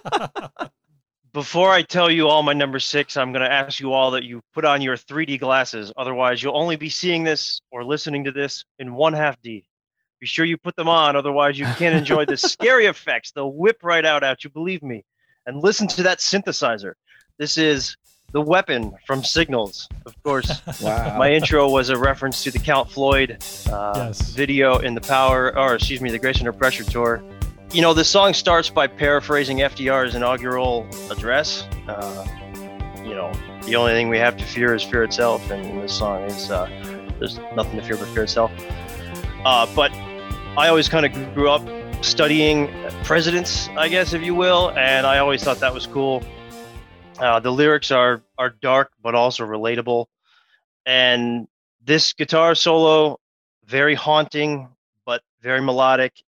[1.51, 4.23] before I tell you all my number six, I'm going to ask you all that
[4.23, 5.91] you put on your 3D glasses.
[5.97, 9.65] Otherwise, you'll only be seeing this or listening to this in one half D.
[10.21, 11.17] Be sure you put them on.
[11.17, 13.31] Otherwise, you can't enjoy the scary effects.
[13.33, 15.03] They'll whip right out at you, believe me.
[15.45, 16.93] And listen to that synthesizer.
[17.37, 17.97] This is
[18.31, 19.89] the weapon from Signals.
[20.05, 21.17] Of course, Wow.
[21.17, 24.29] my intro was a reference to the Count Floyd uh, Yes.
[24.29, 27.21] video in the Power, or excuse me, the Grace Under Pressure tour.
[27.73, 31.63] You know, the song starts by paraphrasing FDR's inaugural address.
[31.87, 32.27] Uh,
[32.97, 33.31] you know,
[33.63, 36.65] the only thing we have to fear is fear itself, and this song is uh,
[37.17, 38.51] there's nothing to fear but fear itself.
[39.45, 39.89] Uh, but
[40.57, 41.65] I always kind of grew up
[42.03, 42.69] studying
[43.05, 46.21] presidents, I guess, if you will, and I always thought that was cool.
[47.19, 50.07] Uh, the lyrics are are dark but also relatable,
[50.85, 51.47] and
[51.81, 53.17] this guitar solo
[53.65, 54.67] very haunting
[55.05, 56.21] but very melodic.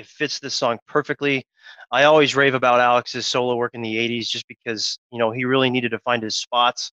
[0.00, 1.46] It fits this song perfectly.
[1.92, 5.44] I always rave about Alex's solo work in the '80s just because you know he
[5.44, 6.90] really needed to find his spots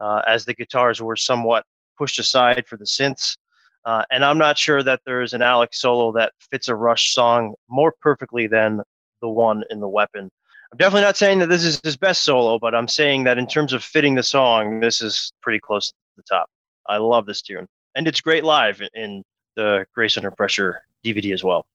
[0.00, 1.64] uh, as the guitars were somewhat
[1.98, 3.36] pushed aside for the synths.
[3.84, 7.52] Uh, and I'm not sure that there's an Alex solo that fits a Rush song
[7.68, 8.80] more perfectly than
[9.20, 10.30] the one in the Weapon.
[10.72, 13.46] I'm definitely not saying that this is his best solo, but I'm saying that in
[13.46, 16.48] terms of fitting the song, this is pretty close to the top.
[16.88, 19.22] I love this tune, and it's great live in
[19.56, 21.66] the Grace Under Pressure DVD as well.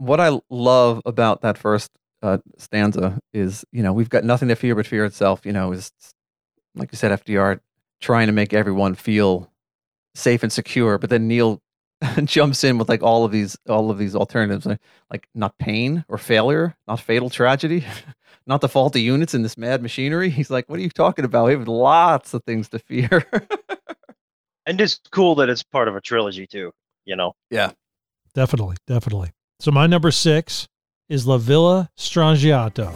[0.00, 1.90] What I love about that first
[2.22, 5.44] uh, stanza is, you know, we've got nothing to fear but fear itself.
[5.44, 5.92] You know, is
[6.74, 7.60] like you said, FDR
[8.00, 9.50] trying to make everyone feel
[10.14, 11.60] safe and secure, but then Neil
[12.24, 16.04] jumps in with like all of these, all of these alternatives, like- like not pain
[16.08, 17.84] or failure, not fatal tragedy,
[18.46, 20.30] not the faulty units in this mad machinery.
[20.38, 21.46] He's like, what are you talking about?
[21.46, 23.24] We have lots of things to fear.
[24.66, 26.72] And it's cool that it's part of a trilogy too.
[27.04, 27.72] You know, Yeah.
[28.34, 29.32] Definitely, definitely.
[29.60, 30.66] So my number six
[31.10, 32.90] is La Villa Strangiato,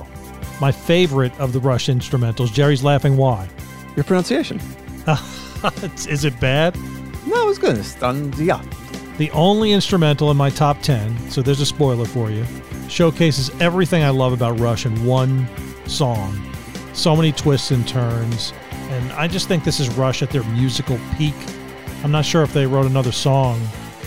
[0.62, 2.50] my favorite of the Rush instrumentals.
[2.54, 3.18] Jerry's laughing.
[3.18, 3.50] Why?
[3.96, 4.58] Your pronunciation?
[6.08, 6.74] is it bad?
[7.26, 7.76] No, it was good.
[7.76, 8.64] Stanzia.
[9.18, 12.46] The only instrumental in my top 10, so there's a spoiler for you,
[12.88, 15.46] showcases everything I love about Rush in one
[15.86, 16.50] song.
[16.94, 18.54] So many twists and turns.
[18.88, 21.34] And I just think this is Rush at their musical peak.
[22.02, 23.60] I'm not sure if they wrote another song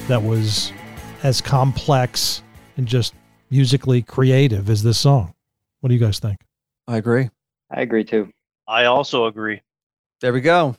[0.07, 0.73] that was
[1.21, 2.41] as complex
[2.77, 3.13] and just
[3.49, 5.33] musically creative as this song.
[5.81, 6.37] What do you guys think?
[6.87, 7.29] I agree.
[7.69, 8.31] I agree too.
[8.67, 9.61] I also agree.
[10.21, 10.75] There we go.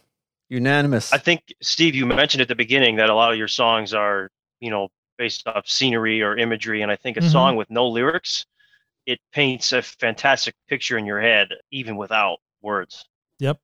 [0.48, 1.12] Unanimous.
[1.12, 4.30] I think Steve, you mentioned at the beginning that a lot of your songs are,
[4.60, 7.30] you know, based off scenery or imagery, and I think a Mhm.
[7.32, 8.46] song with no lyrics,
[9.04, 13.04] it paints a fantastic picture in your head, even without words.
[13.38, 13.60] Yep,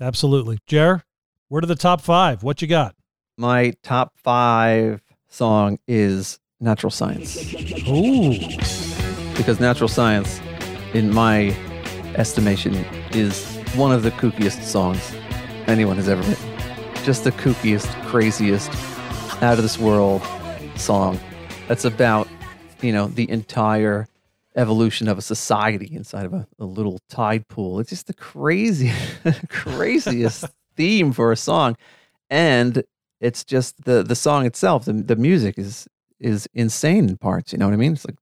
[0.00, 0.58] absolutely.
[0.66, 1.04] Jer,
[1.48, 2.42] where to the top five?
[2.42, 2.96] What you got?
[3.36, 7.54] My top five song is Natural Science
[7.88, 8.32] Ooh,
[9.36, 10.40] because Natural Science,
[10.94, 11.54] in my
[12.16, 12.74] estimation,
[13.12, 15.12] is one of the kookiest songs
[15.66, 16.56] anyone has ever written.
[17.04, 18.70] Just the kookiest, craziest,
[19.42, 20.22] out of this world
[20.76, 21.20] song
[21.68, 22.28] that's about,
[22.80, 24.08] you know, the entire
[24.56, 27.80] evolution of a society inside of a, a little tide pool.
[27.80, 28.92] It's just the crazy,
[29.48, 30.46] craziest
[30.76, 31.76] theme for a song.
[32.30, 32.84] And
[33.20, 35.88] it's just the the song itself, the, the music is
[36.24, 37.52] is insane in parts.
[37.52, 37.92] You know what I mean?
[37.92, 38.16] It's like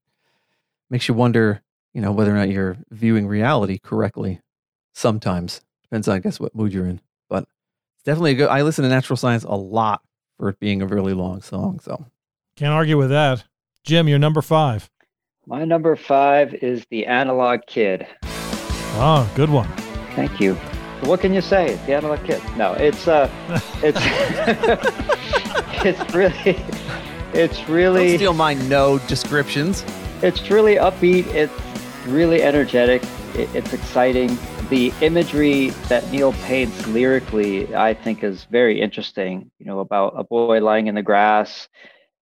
[0.89, 1.61] makes you wonder,
[1.93, 4.41] you know, whether or not you're viewing reality correctly.
[4.93, 7.01] Sometimes depends on, I guess, what mood you're in.
[7.29, 7.45] But
[7.95, 8.49] it's definitely a good.
[8.49, 10.01] I listen to Natural Science a lot
[10.37, 11.79] for it being a really long song.
[11.79, 12.05] So
[12.57, 13.43] can't argue with that.
[13.83, 14.89] Jim, you're number five.
[15.45, 18.05] My number five is the Analog Kid.
[18.95, 19.67] Oh, good one.
[20.15, 20.55] Thank you.
[21.03, 21.71] What can you say?
[21.71, 22.41] It's the Analog Kid.
[22.55, 23.29] No, it's uh,
[23.81, 23.99] it's
[25.85, 26.55] it's really,
[27.33, 29.83] it's don't really, steal my no descriptions.
[30.21, 31.25] it's really upbeat.
[31.27, 31.53] It's
[32.07, 33.03] really energetic.
[33.35, 34.37] It, it's exciting.
[34.69, 39.51] The imagery that Neil paints lyrically, I think, is very interesting.
[39.59, 41.67] You know, about a boy lying in the grass,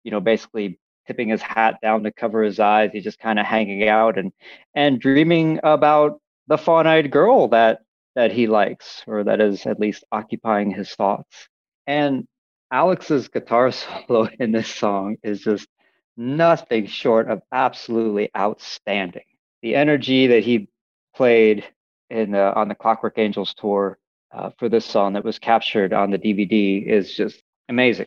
[0.03, 2.91] you know, basically tipping his hat down to cover his eyes.
[2.93, 4.33] He's just kind of hanging out and
[4.75, 7.81] and dreaming about the fawn-eyed girl that
[8.15, 11.49] that he likes, or that is at least occupying his thoughts.
[11.87, 12.27] And
[12.73, 15.69] Alex's guitar solo in this song is just
[16.17, 19.25] nothing short of absolutely outstanding.
[19.63, 20.69] The energy that he
[21.15, 21.65] played
[22.11, 23.99] in the, on the Clockwork Angels tour
[24.33, 28.07] uh, for this song that was captured on the DVD is just amazing,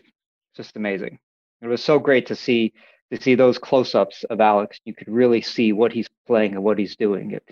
[0.56, 1.20] just amazing.
[1.62, 2.74] It was so great to see
[3.12, 4.80] to see those close-ups of Alex.
[4.84, 7.32] You could really see what he's playing and what he's doing.
[7.32, 7.44] It,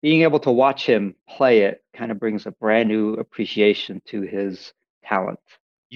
[0.00, 4.22] being able to watch him play it kind of brings a brand new appreciation to
[4.22, 4.72] his
[5.04, 5.38] talent.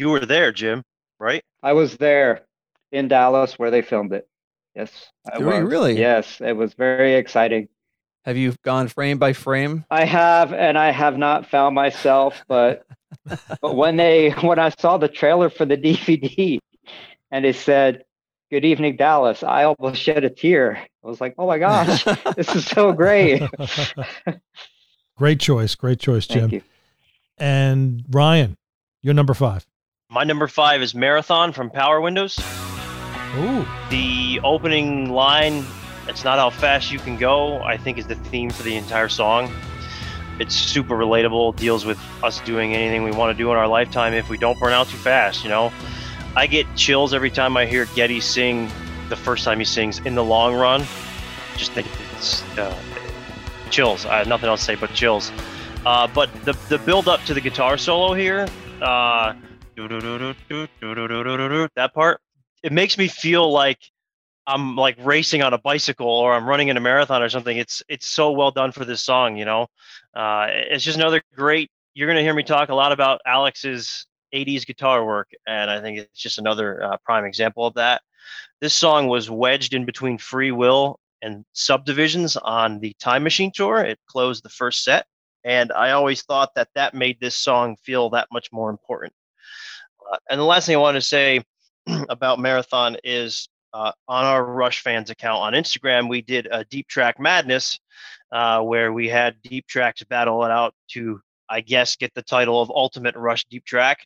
[0.01, 0.83] You were there, Jim,
[1.19, 1.45] right?
[1.63, 2.47] I was there
[2.91, 4.27] in Dallas where they filmed it.
[4.75, 4.91] Yes,
[5.31, 5.71] I Were was.
[5.71, 5.99] really?
[5.99, 7.69] Yes, it was very exciting.
[8.25, 9.85] Have you gone frame by frame?
[9.91, 12.87] I have, and I have not found myself, but
[13.61, 16.59] but when they when I saw the trailer for the DVD
[17.31, 18.03] and it said
[18.51, 20.79] "Good Evening Dallas," I almost shed a tear.
[21.05, 22.05] I was like, "Oh my gosh,
[22.37, 23.43] this is so great!"
[25.19, 26.49] great choice, great choice, Jim.
[26.49, 26.63] Thank you.
[27.37, 28.57] And Ryan,
[29.03, 29.67] you're number five.
[30.13, 32.37] My number five is Marathon from Power Windows.
[33.37, 35.65] Ooh, The opening line,
[36.09, 39.09] it's not how fast you can go, I think is the theme for the entire
[39.09, 39.53] song.
[40.41, 44.13] It's super relatable, deals with us doing anything we want to do in our lifetime
[44.13, 45.73] if we don't burn out too fast, you know.
[46.35, 48.69] I get chills every time I hear Geddy sing
[49.11, 50.81] the first time he sings in the long run.
[51.57, 51.87] Just think
[52.17, 52.77] it's uh,
[53.71, 54.07] chills.
[54.07, 55.31] I have nothing else to say but chills.
[55.87, 58.49] Uh, but the the build up to the guitar solo here,
[58.83, 59.35] uh,
[61.77, 62.21] that part,
[62.63, 63.79] it makes me feel like
[64.47, 67.57] I'm like racing on a bicycle or I'm running in a marathon or something.
[67.57, 69.69] It's it's so well done for this song, you know.
[70.15, 71.71] Uh, it's just another great.
[71.95, 75.99] You're gonna hear me talk a lot about Alex's 80s guitar work, and I think
[75.99, 78.03] it's just another uh, prime example of that.
[78.61, 83.79] This song was wedged in between Free Will and Subdivisions on the Time Machine tour.
[83.79, 85.07] It closed the first set,
[85.45, 89.13] and I always thought that that made this song feel that much more important.
[90.11, 91.43] Uh, and the last thing I want to say
[92.09, 96.89] about Marathon is uh, on our Rush fans account on Instagram, we did a Deep
[96.89, 97.79] Track Madness
[98.33, 102.61] uh, where we had Deep Tracks battle it out to, I guess, get the title
[102.61, 103.99] of Ultimate Rush Deep Track.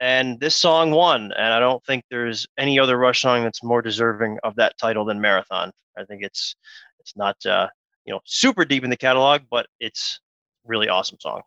[0.00, 1.32] And this song won.
[1.32, 5.04] And I don't think there's any other Rush song that's more deserving of that title
[5.04, 5.72] than Marathon.
[5.98, 6.54] I think it's
[7.00, 7.68] it's not uh,
[8.04, 10.20] you know super deep in the catalog, but it's
[10.64, 11.42] really awesome song.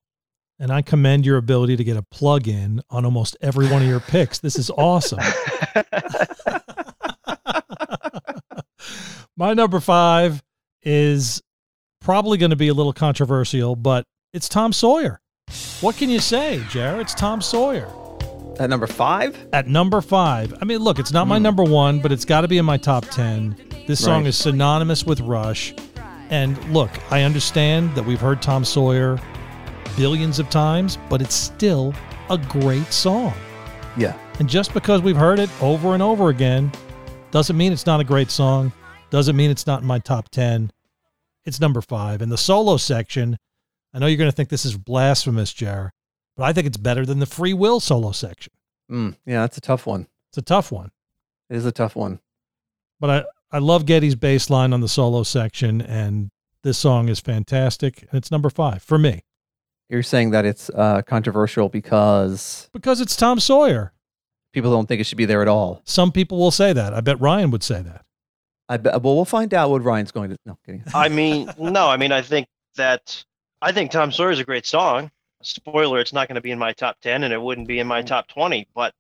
[0.62, 3.88] And I commend your ability to get a plug in on almost every one of
[3.88, 4.38] your picks.
[4.40, 5.20] This is awesome.
[9.38, 10.44] My number five
[10.84, 11.42] is
[12.00, 15.20] probably going to be a little controversial, but it's Tom Sawyer.
[15.82, 17.02] What can you say, Jared?
[17.02, 17.88] It's Tom Sawyer.
[18.60, 19.38] At number five?
[19.54, 21.44] At number five, I mean, look, it's not my Hmm.
[21.44, 23.56] number one, but it's got to be in my top 10.
[23.88, 24.28] This song Right.
[24.28, 25.74] is synonymous with Rush.
[26.30, 29.20] And look, I understand that we've heard Tom Sawyer
[29.96, 31.94] billions of times, but it's still
[32.30, 33.34] a great song.
[33.98, 34.18] Yeah.
[34.40, 36.72] And just because we've heard it over and over again
[37.32, 38.72] doesn't mean it's not a great song,
[39.10, 40.72] doesn't mean it's not in my top 10.
[41.46, 42.22] It's number five.
[42.22, 43.38] And the solo section,
[43.94, 45.92] I know you're going to think this is blasphemous, Jar,
[46.38, 48.54] but I think it's better than the Free Will solo section.
[48.90, 50.08] Mm, yeah, that's a tough one.
[50.30, 50.92] It's a tough one.
[51.50, 52.20] It is a tough one.
[53.00, 56.30] But I, I love Geddy's bass line on the solo section, and
[56.64, 58.04] this song is fantastic.
[58.04, 59.24] And it's number five for me
[59.92, 63.92] You're saying that it's uh, controversial because because it's Tom Sawyer.
[64.54, 65.82] people don't think it should be there at all.
[65.84, 66.94] Some people will say that.
[66.94, 68.06] I bet Ryan would say that.
[68.70, 69.02] I bet.
[69.04, 70.38] Well, we'll find out what Ryan's going to.
[70.46, 70.86] No, kidding.
[70.94, 73.22] I mean, no, I mean, I think that
[73.62, 75.12] I think Tom Sawyer is a great song.
[75.44, 77.88] Spoiler, it's not going to be in my top 10 and it wouldn't be in
[77.88, 78.94] my top 20, but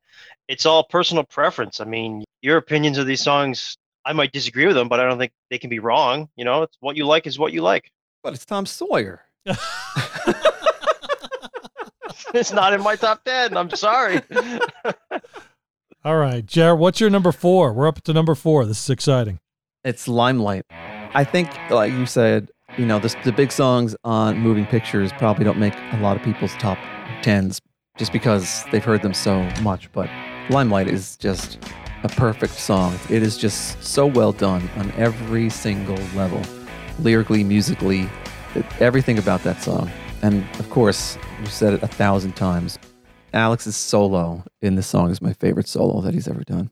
[0.49, 1.79] it's all personal preference.
[1.79, 5.19] I mean, your opinions of these songs, I might disagree with them, but I don't
[5.19, 6.27] think they can be wrong.
[6.35, 7.91] You know, it's what you like is what you like.
[8.23, 9.21] But it's Tom Sawyer.
[12.33, 13.57] It's not in my top 10.
[13.57, 14.21] I'm sorry.
[16.05, 17.73] All right, Jared, what's your number four?
[17.73, 18.65] We're up to number four.
[18.65, 19.39] This is exciting.
[19.83, 20.65] It's Limelight.
[21.13, 25.43] I think, like you said, you know, the, the big songs on moving pictures probably
[25.43, 26.77] don't make a lot of people's top
[27.21, 27.61] tens
[27.97, 29.91] just because they've heard them so much.
[29.91, 30.09] But
[30.49, 31.59] Limelight is just
[32.03, 32.97] a perfect song.
[33.09, 36.41] It is just so well done on every single level,
[36.99, 38.09] lyrically, musically,
[38.79, 39.91] everything about that song.
[40.21, 42.77] And of course, you said it a thousand times.
[43.33, 46.69] Alex's solo in this song is my favorite solo that he's ever done.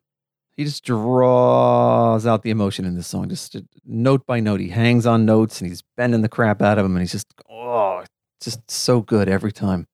[0.55, 4.59] He just draws out the emotion in this song, just note by note.
[4.59, 7.27] He hangs on notes and he's bending the crap out of them, and he's just
[7.49, 8.03] oh,
[8.41, 9.87] just so good every time.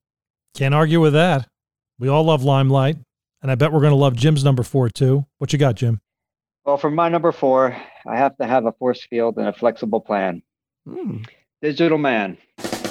[0.56, 1.48] Can't argue with that.
[2.00, 2.98] We all love Limelight,
[3.44, 5.26] and I bet we're going to love Jim's number four too.
[5.38, 6.02] What you got, Jim?
[6.66, 7.78] Well, for my number four,
[8.08, 10.42] I have to have a force field and a flexible plan.
[10.88, 11.18] Hmm.
[11.62, 12.38] Digital Man,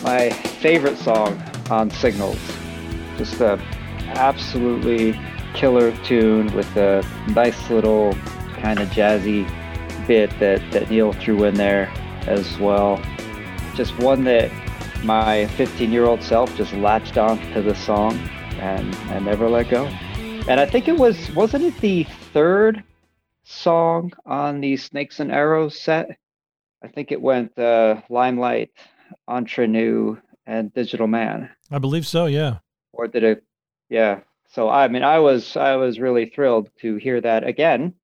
[0.04, 2.38] my favorite song on Signals.
[3.16, 3.58] Just a
[4.08, 5.18] absolutely
[5.54, 8.12] killer tune with a nice little
[8.58, 9.48] kind of jazzy
[10.06, 11.90] bit that, that Neil threw in there
[12.26, 13.02] as well.
[13.74, 14.50] Just one that
[15.04, 18.18] my 15 year old self just latched on to the song
[18.60, 19.86] and, and never let go.
[20.46, 22.84] And I think it was, wasn't it the third
[23.44, 26.18] song on the Snakes and Arrows set?
[26.82, 28.70] I think it went uh, Limelight,
[29.28, 31.50] Entre Nous, and Digital Man.
[31.70, 32.26] I believe so.
[32.26, 32.58] Yeah.
[32.92, 33.44] Or did it?
[33.88, 34.20] Yeah.
[34.52, 37.94] So I mean, I was I was really thrilled to hear that again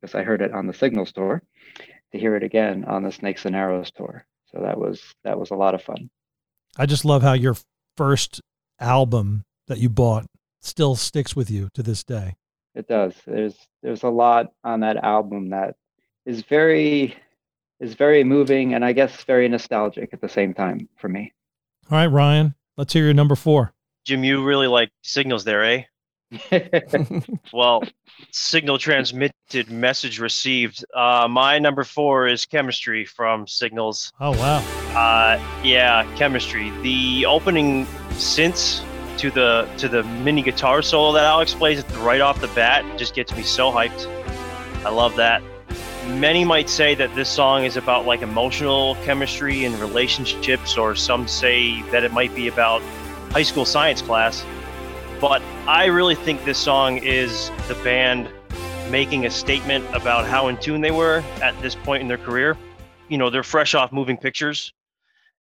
[0.00, 1.42] because I heard it on the Signals tour.
[2.12, 4.26] To hear it again on the Snakes and Arrows tour.
[4.50, 6.10] So that was that was a lot of fun.
[6.76, 7.56] I just love how your
[7.96, 8.40] first
[8.80, 10.26] album that you bought
[10.60, 12.34] still sticks with you to this day.
[12.74, 13.14] It does.
[13.26, 15.76] There's there's a lot on that album that
[16.26, 17.16] is very
[17.82, 21.32] is very moving and I guess very nostalgic at the same time for me.
[21.90, 23.74] All right, Ryan, let's hear your number four.
[24.06, 25.82] Jim, you really like signals there, eh?
[27.52, 27.82] well,
[28.30, 30.82] signal transmitted, message received.
[30.94, 34.12] Uh, my number four is chemistry from Signals.
[34.18, 34.58] Oh wow.
[34.96, 36.70] Uh, yeah, chemistry.
[36.82, 38.82] The opening synths
[39.18, 43.14] to the to the mini guitar solo that Alex plays right off the bat just
[43.14, 44.06] gets me so hyped.
[44.86, 45.42] I love that.
[46.08, 51.28] Many might say that this song is about like emotional chemistry and relationships, or some
[51.28, 52.82] say that it might be about
[53.30, 54.44] high school science class.
[55.20, 58.28] But I really think this song is the band
[58.90, 62.58] making a statement about how in tune they were at this point in their career.
[63.08, 64.72] You know, they're fresh off moving pictures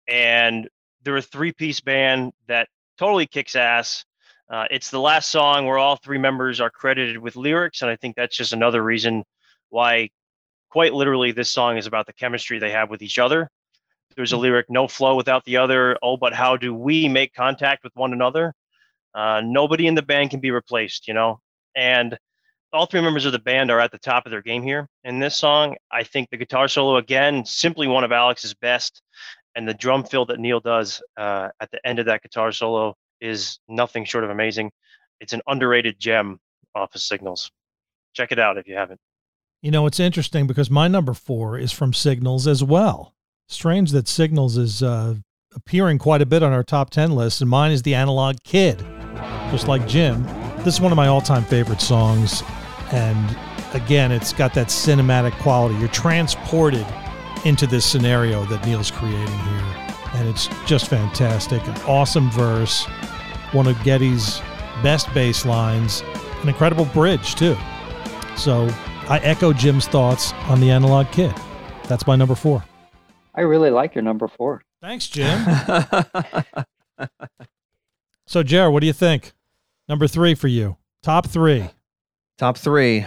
[0.07, 0.67] and
[1.03, 4.03] they're a three piece band that totally kicks ass.
[4.49, 7.81] Uh, it's the last song where all three members are credited with lyrics.
[7.81, 9.23] And I think that's just another reason
[9.69, 10.09] why,
[10.69, 13.49] quite literally, this song is about the chemistry they have with each other.
[14.15, 15.97] There's a lyric, no flow without the other.
[16.01, 18.53] Oh, but how do we make contact with one another?
[19.13, 21.39] Uh, nobody in the band can be replaced, you know.
[21.75, 22.17] And
[22.73, 24.89] all three members of the band are at the top of their game here.
[25.03, 29.01] In this song, I think the guitar solo again, simply one of Alex's best,
[29.55, 32.95] and the drum fill that Neil does uh, at the end of that guitar solo
[33.21, 34.71] is nothing short of amazing.
[35.19, 36.39] It's an underrated gem
[36.75, 37.51] off of Signals.
[38.13, 38.99] Check it out if you haven't.
[39.61, 43.13] You know, it's interesting because my number four is from Signals as well.
[43.47, 45.15] Strange that Signals is uh,
[45.55, 48.85] appearing quite a bit on our top 10 list, and mine is The Analog Kid
[49.51, 50.23] just like Jim.
[50.57, 52.43] This is one of my all time favorite songs.
[52.91, 53.37] And
[53.73, 55.75] again, it's got that cinematic quality.
[55.75, 56.85] You're transported
[57.45, 59.95] into this scenario that Neil's creating here.
[60.15, 61.65] And it's just fantastic.
[61.67, 62.85] An awesome verse,
[63.51, 64.41] one of Geddy's
[64.83, 66.03] best bass lines,
[66.41, 67.57] an incredible bridge, too.
[68.35, 68.67] So
[69.09, 71.33] I echo Jim's thoughts on the Analog Kid.
[71.87, 72.63] That's my number four.
[73.33, 74.63] I really like your number four.
[74.81, 75.45] Thanks, Jim.
[78.27, 79.31] so, Jared, what do you think?
[79.87, 80.75] Number three for you.
[81.03, 81.69] Top three.
[82.37, 83.05] Top three.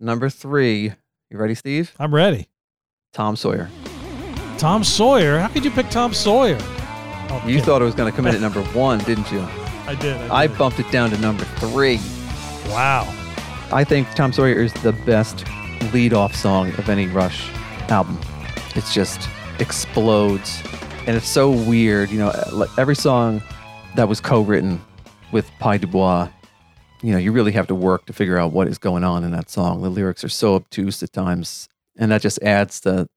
[0.00, 0.92] Number three.
[1.30, 1.94] You ready, Steve?
[1.98, 2.48] I'm ready.
[3.12, 3.70] Tom Sawyer.
[4.58, 5.38] Tom Sawyer?
[5.38, 6.58] How could you pick Tom Sawyer?
[6.60, 9.40] Oh, you thought it was going to come in at number one, didn't you?
[9.86, 10.16] I did.
[10.16, 10.30] I, did.
[10.30, 12.00] I bumped it down to number three.
[12.68, 13.04] Wow.
[13.72, 15.44] I think Tom Sawyer is the best
[15.92, 17.50] lead-off song of any Rush
[17.90, 18.18] album.
[18.74, 20.62] It just explodes,
[21.06, 22.10] and it's so weird.
[22.10, 23.42] You know, uh, every song
[23.96, 24.80] that was co-written
[25.32, 26.28] with Pye Dubois,
[27.02, 29.32] you know, you really have to work to figure out what is going on in
[29.32, 29.82] that song.
[29.82, 33.08] The lyrics are so obtuse at times, and that just adds the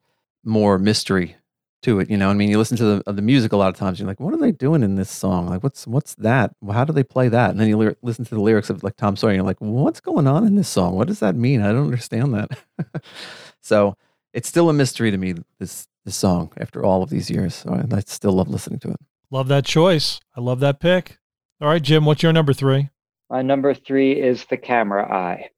[0.43, 1.35] more mystery
[1.83, 2.09] to it.
[2.09, 4.07] You know, I mean, you listen to the, the music a lot of times, you're
[4.07, 5.47] like, what are they doing in this song?
[5.47, 6.51] Like, what's what's that?
[6.71, 7.51] How do they play that?
[7.51, 10.01] And then you listen to the lyrics of like Tom Sawyer, and you're like, what's
[10.01, 10.95] going on in this song?
[10.95, 11.61] What does that mean?
[11.61, 13.03] I don't understand that.
[13.61, 13.95] so
[14.33, 15.35] it's still a mystery to me.
[15.59, 18.91] This this song after all of these years, so I, I still love listening to
[18.91, 18.99] it.
[19.31, 20.19] Love that choice.
[20.35, 21.19] I love that pick.
[21.61, 22.89] All right, Jim, what's your number three?
[23.29, 25.49] My number three is the camera eye.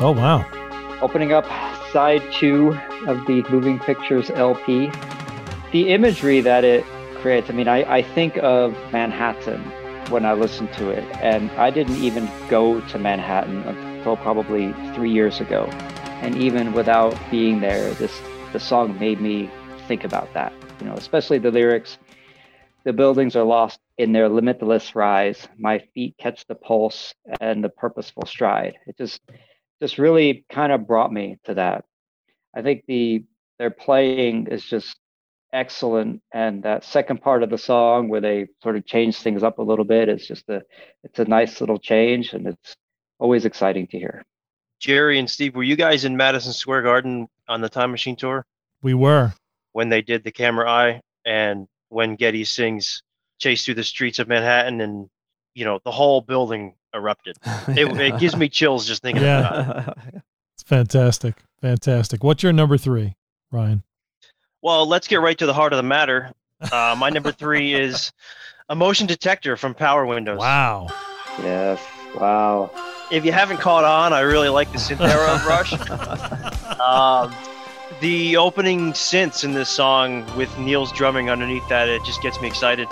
[0.00, 0.48] Oh, wow.
[1.02, 1.44] Opening up
[1.92, 2.68] side two
[3.06, 4.90] of the Moving Pictures LP.
[5.72, 6.84] The imagery that it
[7.16, 9.60] creates, I mean, I, I think of Manhattan
[10.10, 15.12] when I listen to it, and I didn't even go to Manhattan until probably three
[15.12, 15.66] years ago.
[16.22, 18.20] And even without being there, this
[18.52, 19.48] the song made me
[19.86, 20.52] think about that.
[20.80, 21.98] You know, especially the lyrics.
[22.82, 25.46] The buildings are lost in their limitless rise.
[25.56, 28.76] My feet catch the pulse and the purposeful stride.
[28.88, 29.20] It just
[29.80, 31.84] just really kind of brought me to that.
[32.56, 33.24] I think the
[33.60, 34.96] their playing is just
[35.52, 39.58] excellent and that second part of the song where they sort of change things up
[39.58, 40.62] a little bit is just a
[41.02, 42.76] it's a nice little change and it's
[43.18, 44.24] always exciting to hear
[44.78, 48.46] jerry and steve were you guys in madison square garden on the time machine tour
[48.80, 49.32] we were
[49.72, 53.02] when they did the camera eye and when Geddy sings
[53.38, 55.10] "Chase Through the Streets of Manhattan," and
[55.54, 57.36] you know the whole building erupted.
[57.68, 59.60] It, it gives me chills just thinking yeah.
[59.60, 60.22] about it.
[60.54, 62.22] It's fantastic, fantastic.
[62.22, 63.14] What's your number three,
[63.50, 63.82] Ryan?
[64.62, 66.32] Well, let's get right to the heart of the matter.
[66.72, 68.12] Uh, my number three is
[68.68, 70.38] Emotion Detector from Power Windows.
[70.38, 70.88] Wow.
[71.42, 71.80] Yes.
[72.14, 72.70] Wow.
[73.10, 75.72] If you haven't caught on, I really like the synth era of Rush.
[76.80, 77.34] um,
[78.00, 82.46] the opening synths in this song with Neil's drumming underneath that, it just gets me
[82.48, 82.88] excited.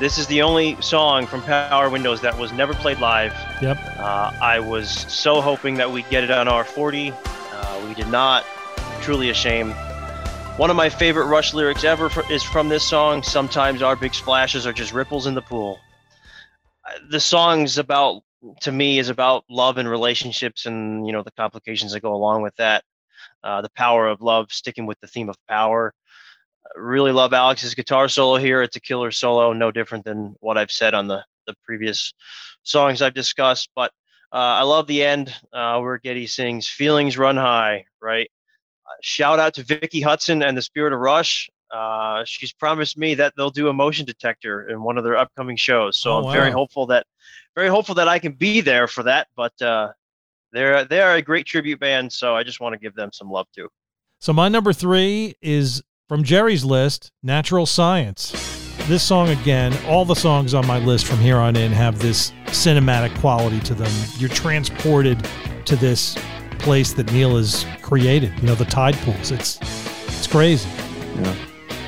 [0.00, 3.32] This is the only song from Power Windows that was never played live.
[3.60, 3.78] Yep.
[3.98, 7.12] Uh, I was so hoping that we'd get it on our 40.
[7.12, 8.44] Uh, we did not.
[9.02, 9.74] Truly a shame.
[10.58, 13.22] One of my favorite Rush lyrics ever is from this song.
[13.22, 15.80] Sometimes our big splashes are just ripples in the pool.
[16.86, 18.22] Uh, the song's about,
[18.60, 22.42] to me, is about love and relationships and, you know, the complications that go along
[22.42, 22.84] with that.
[23.42, 25.94] Uh, the power of love, sticking with the theme of power.
[26.66, 28.62] I really love Alex's guitar solo here.
[28.62, 32.12] It's a killer solo, no different than what I've said on the, the previous
[32.62, 33.70] songs I've discussed.
[33.74, 33.90] But
[34.32, 38.30] uh, I love the end uh, where Geddy sings "Feelings Run High." Right.
[39.00, 41.48] Shout out to Vicky Hudson and the Spirit of Rush.
[41.72, 45.96] Uh, she's promised me that they'll do Emotion Detector in one of their upcoming shows.
[45.98, 47.06] So Oh, I'm very hopeful that,
[47.54, 49.28] very hopeful that I can be there for that.
[49.36, 49.92] But uh,
[50.52, 53.30] they're they are a great tribute band, so I just want to give them some
[53.30, 53.68] love too.
[54.18, 58.32] So my number three is from Jerry's list, Natural Science.
[58.86, 62.32] This song again, all the songs on my list from here on in have this
[62.46, 63.90] cinematic quality to them.
[64.18, 65.26] You're transported
[65.64, 66.16] to this
[66.62, 68.32] place that Neil has created.
[68.40, 69.30] You know, the tide pools.
[69.30, 69.58] It's
[70.06, 70.68] it's crazy.
[71.16, 71.34] Yeah.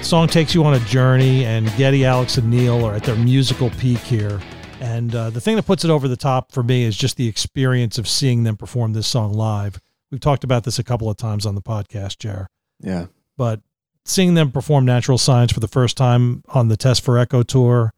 [0.03, 3.71] song takes you on a journey, and Geddy, Alex, and Neil are at their musical
[3.71, 4.41] peak here.
[4.81, 7.27] And uh, the thing that puts it over the top for me is just the
[7.27, 9.81] experience of seeing them perform this song live.
[10.11, 12.47] We've talked about this a couple of times on the podcast, Jer,
[12.81, 13.07] Yeah.
[13.39, 13.61] but
[14.05, 17.95] seeing them perform Natural Science for the first time on the Test for Echo tour,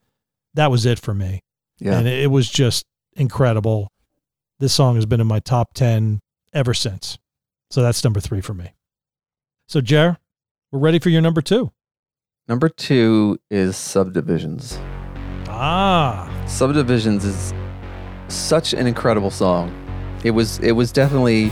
[0.54, 1.40] that was it for me.
[1.80, 1.98] Yeah.
[1.98, 3.90] And it, it was just incredible.
[4.60, 6.20] This song has been in my top 10
[6.56, 7.18] ever since.
[7.70, 8.72] So that's number three for me.
[9.68, 10.16] So, Jer,
[10.72, 11.72] we're ready for your number two.
[12.48, 14.78] Number two is Subdivisions.
[15.48, 17.52] Ah, Subdivisions is
[18.28, 19.72] such an incredible song.
[20.24, 21.44] It was it was definitely,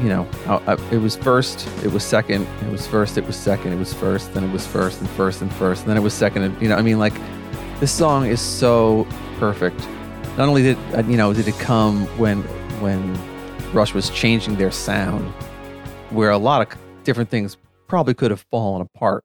[0.00, 3.36] you know, I, I- it was first, it was second, it was first, it was
[3.36, 6.00] second, it was first, then it was first and first and first, and then it
[6.02, 6.42] was second.
[6.42, 7.14] And, you know, I mean, like
[7.80, 9.06] this song is so
[9.38, 9.78] perfect.
[10.38, 10.78] Not only did
[11.08, 12.42] you know did it come when
[12.80, 13.14] when
[13.72, 15.26] Rush was changing their sound,
[16.10, 17.56] where a lot of different things
[17.88, 19.24] probably could have fallen apart.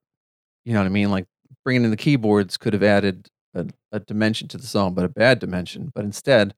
[0.64, 1.12] You know what I mean?
[1.12, 1.26] Like
[1.66, 5.10] bringing in the keyboards could have added a, a dimension to the song, but a
[5.10, 5.92] bad dimension.
[5.94, 6.54] But instead,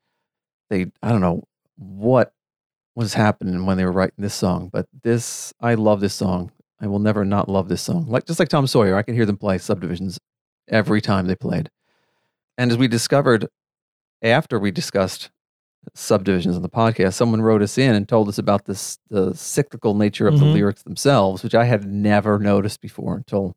[0.70, 1.44] they I don't know
[1.78, 2.32] what
[2.96, 4.70] was happening when they were writing this song.
[4.72, 6.52] But this I love this song.
[6.80, 8.06] I will never not love this song.
[8.08, 10.20] Like just like Tom Sawyer, I can hear them play subdivisions
[10.68, 11.72] every time they played.
[12.56, 13.48] And as we discovered
[14.22, 15.32] after we discussed
[15.94, 19.96] subdivisions on the podcast, someone wrote us in and told us about this the cyclical
[19.96, 20.54] nature of the Mhm.
[20.54, 23.56] lyrics themselves, which I had never noticed before until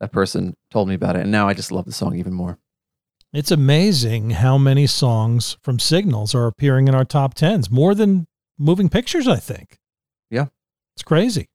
[0.00, 1.22] that person told me about it.
[1.22, 2.58] And now I just love the song even more.
[3.32, 8.28] it's amazing how many songs from Signals are appearing in our top tens, more than
[8.58, 9.80] moving pictures, I think.
[10.30, 10.46] Yeah.
[10.94, 11.48] It's crazy.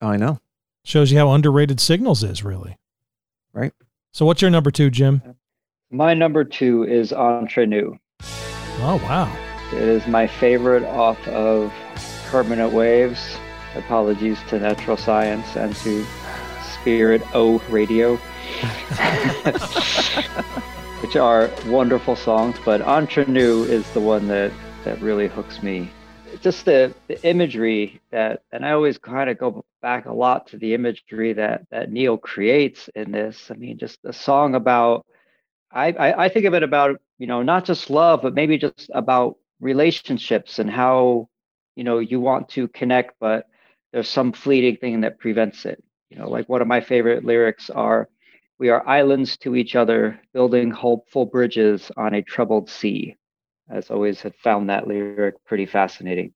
[0.00, 0.40] I know.
[0.84, 2.78] Shows you how underrated Signals is, really.
[3.52, 3.74] Right.
[4.14, 5.20] So, what's your number two, Jim?
[5.90, 7.98] My number two is Entre Nous.
[8.80, 9.30] Oh, wow.
[9.70, 11.70] It is my favorite off of
[12.30, 13.36] Permanent Waves.
[13.74, 16.06] Apologies to Natural Science and to
[16.72, 18.16] Spirit O Radio,
[21.02, 22.56] which are wonderful songs.
[22.64, 24.52] But Entre Nous is the one that,
[24.84, 25.90] that really hooks me.
[26.40, 30.56] Just the, the imagery that, and I always kind of go back a lot to
[30.56, 33.50] the imagery that, that Neil creates in this.
[33.50, 35.04] I mean, just a song about
[35.70, 38.90] I, I, I think of it about you know not just love but maybe just
[38.94, 41.28] about relationships and how
[41.76, 43.46] you know you want to connect but
[43.92, 47.70] there's some fleeting thing that prevents it you know like one of my favorite lyrics
[47.70, 48.08] are
[48.58, 53.16] we are islands to each other building hopeful bridges on a troubled sea
[53.70, 56.32] as always have found that lyric pretty fascinating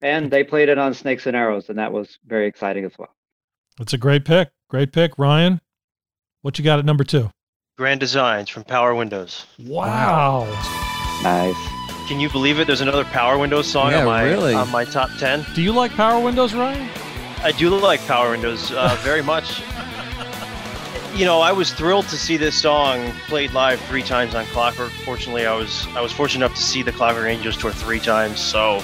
[0.00, 3.14] and they played it on snakes and arrows and that was very exciting as well
[3.80, 4.50] It's a great pick.
[4.68, 5.18] Great pick.
[5.18, 5.60] Ryan,
[6.42, 7.30] what you got at number two?
[7.76, 9.46] Grand Designs from Power Windows.
[9.58, 10.44] Wow.
[11.22, 12.66] nice Can you believe it?
[12.66, 14.54] There's another Power Windows song Yeah, on my really?
[14.54, 15.44] on my top ten.
[15.54, 16.88] Do you like Power Windows, Ryan?
[17.42, 19.62] I do like Power Windows uh, very much.
[21.14, 24.90] You know, I was thrilled to see this song played live three times on Clockwork.
[25.04, 28.40] Fortunately, I was I was fortunate enough to see the Clockwork Angels tour three times,
[28.40, 28.82] so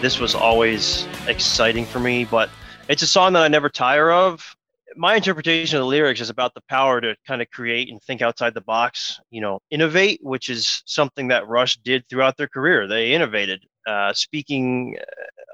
[0.00, 2.24] this was always exciting for me.
[2.24, 2.50] But
[2.88, 4.56] it's a song that I never tire of.
[4.96, 8.22] My interpretation of the lyrics is about the power to kind of create and think
[8.22, 9.20] outside the box.
[9.30, 12.86] You know, innovate, which is something that Rush did throughout their career.
[12.86, 13.64] They innovated.
[13.86, 14.96] Uh, speaking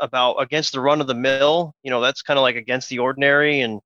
[0.01, 1.75] about against the run of the mill.
[1.83, 3.61] You know, that's kind of like against the ordinary.
[3.61, 3.81] And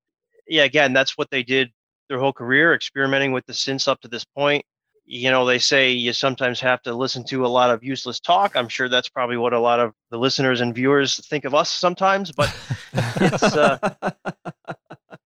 [0.47, 1.69] yeah, again, that's what they did
[2.09, 4.65] their whole career, experimenting with the synths up to this point.
[5.05, 8.55] You know, they say you sometimes have to listen to a lot of useless talk.
[8.55, 11.69] I'm sure that's probably what a lot of the listeners and viewers think of us
[11.69, 12.53] sometimes, but
[12.93, 13.77] it's uh,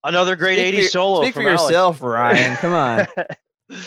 [0.05, 1.21] another great Speak 80s your- solo.
[1.23, 1.63] Speak for from Alex.
[1.63, 2.55] yourself, Ryan.
[2.57, 3.07] Come on.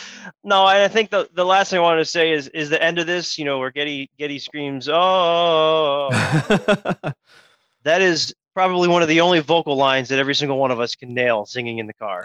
[0.45, 2.83] no, and I think the, the last thing I want to say is is the
[2.83, 6.09] end of this, you know, where Geddy Geddy screams, "Oh!"
[7.85, 10.95] that is probably one of the only vocal lines that every single one of us
[10.97, 12.23] can nail singing in the car.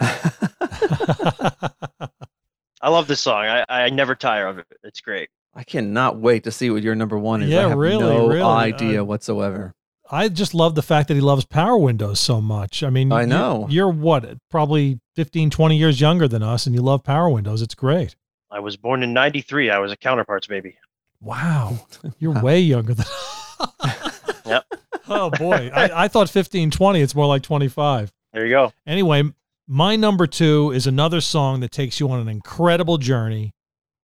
[2.80, 3.44] I love this song.
[3.44, 4.66] I, I never tire of it.
[4.82, 5.28] It's great.
[5.54, 7.48] I cannot wait to see what your number one is.
[7.50, 8.42] Yeah, I have really, no really.
[8.42, 9.72] idea Uh, whatsoever.
[10.14, 12.82] I just love the fact that he loves Power Windows so much.
[12.82, 13.66] I mean, I you're- know.
[13.68, 17.62] You're, what, probably 15, 20 years younger than us, and you love Power Windows.
[17.62, 18.14] It's great.
[18.50, 19.70] I was born in 93.
[19.70, 20.76] I was a counterparts baby.
[21.20, 21.86] Wow.
[22.18, 23.06] You're way younger than
[24.46, 24.64] Yep.
[25.06, 25.70] Oh, boy.
[25.74, 27.00] I, I thought 15, 20.
[27.02, 28.10] It's more like 25.
[28.32, 28.72] There you go.
[28.86, 29.22] Anyway,
[29.66, 33.52] my number two is another song that takes you on an incredible journey,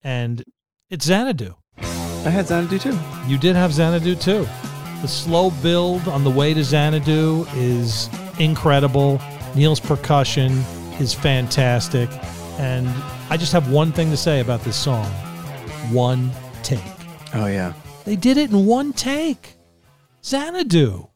[0.02, 0.44] and
[0.90, 1.54] it's Xanadu.
[1.78, 2.98] I had Xanadu too.
[3.26, 4.46] You did have Xanadu too.
[5.02, 9.20] The slow build on the way to Xanadu is incredible.
[9.54, 10.52] Neil's percussion
[11.00, 12.10] is fantastic.
[12.58, 12.86] And
[13.30, 15.06] I just have one thing to say about this song
[15.90, 16.30] one
[16.62, 16.80] take.
[17.34, 17.72] Oh yeah,
[18.04, 19.54] They did it in one take.
[20.24, 21.08] Xanadu.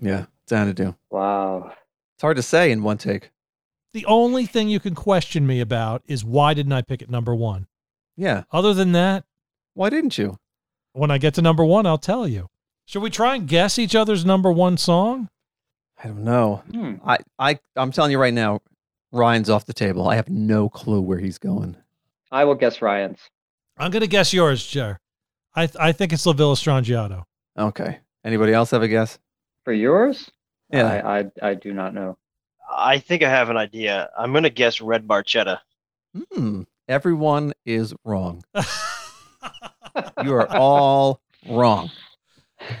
[0.00, 0.94] yeah, Xanadu.
[1.10, 1.72] Wow.
[2.14, 3.30] It's hard to say in one take.
[3.92, 7.34] The only thing you can question me about is why didn't I pick it number
[7.34, 7.66] one?
[8.16, 9.24] Yeah, Other than that,
[9.74, 10.38] why didn't you?
[10.92, 12.48] when I get to number one, I'll tell you.
[12.86, 15.28] Should we try and guess each other's number one song?
[16.02, 16.62] I don't know.
[16.72, 16.94] Hmm.
[17.04, 18.60] I, I, I'm telling you right now,
[19.12, 20.08] Ryan's off the table.
[20.08, 21.76] I have no clue where he's going.
[22.32, 23.20] I will guess Ryan's.
[23.76, 24.98] I'm going to guess yours, Jer.
[25.54, 27.24] I, th- I think it's La Villa Strangiato.
[27.58, 27.98] Okay.
[28.24, 29.18] Anybody else have a guess?
[29.64, 30.30] For yours?
[30.72, 30.86] Yeah.
[30.86, 32.16] I, I, I do not know.
[32.72, 34.10] I think I have an idea.
[34.16, 35.58] I'm going to guess Red Barchetta.
[36.32, 36.62] Hmm.
[36.88, 38.42] Everyone is wrong.
[40.22, 41.90] You are all wrong.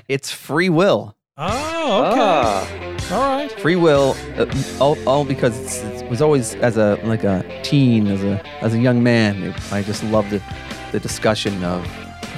[0.08, 1.16] It's free will.
[1.36, 2.20] Oh, okay.
[2.20, 3.50] Ah, All right.
[3.60, 4.46] Free will, uh,
[4.80, 8.74] all, all because it's, it was always as a like a teen, as a as
[8.74, 9.42] a young man.
[9.42, 10.42] it- I just loved the
[10.92, 11.86] the discussion of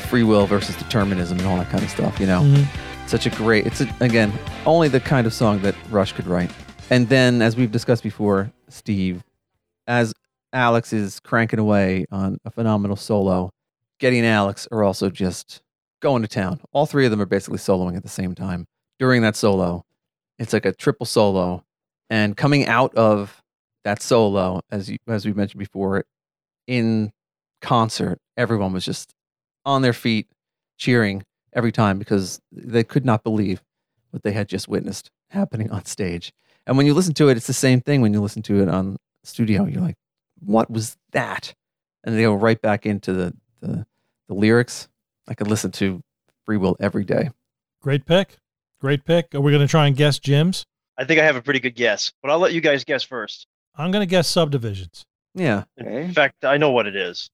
[0.09, 2.21] free will versus determinism and all that kind of stuff.
[2.21, 2.67] You know, Mhm.
[3.09, 3.67] such a great.
[3.67, 4.33] It's a, again
[4.67, 6.51] only the kind of song that Rush could write.
[6.91, 9.25] And then, as we've discussed before, Steve,
[9.87, 10.13] as
[10.53, 13.51] Alex is cranking away on a phenomenal solo,
[13.99, 15.61] Geddy and Alex are also just
[16.03, 16.61] going to town.
[16.73, 18.67] All three of them are basically soloing at the same time
[18.99, 19.85] during that solo.
[20.39, 21.65] It's like a triple solo,
[22.11, 23.43] and coming out of
[23.85, 26.05] that solo, as you, as we mentioned before,
[26.67, 27.13] in
[27.61, 29.15] concert, everyone was just
[29.65, 30.29] on their feet,
[30.77, 33.63] cheering every time because they could not believe
[34.11, 36.33] what they had just witnessed happening on stage.
[36.67, 38.69] And when you listen to it, it's the same thing when you listen to it
[38.69, 39.65] on studio.
[39.67, 39.97] You're like,
[40.41, 41.55] what was that?
[42.05, 43.87] And they go right back into the, the,
[44.29, 44.89] the lyrics.
[45.29, 46.03] I could listen to
[46.45, 47.31] Free Will every day.
[47.81, 48.37] Great pick.
[48.81, 49.35] Great pick.
[49.35, 50.65] Are we going to try and guess Jim's?
[50.99, 53.47] I think I have a pretty good guess, but I'll let you guys guess first.
[53.77, 55.05] I'm going to guess subdivisions.
[55.35, 55.65] Yeah.
[55.79, 57.31] In fact, I know what it is.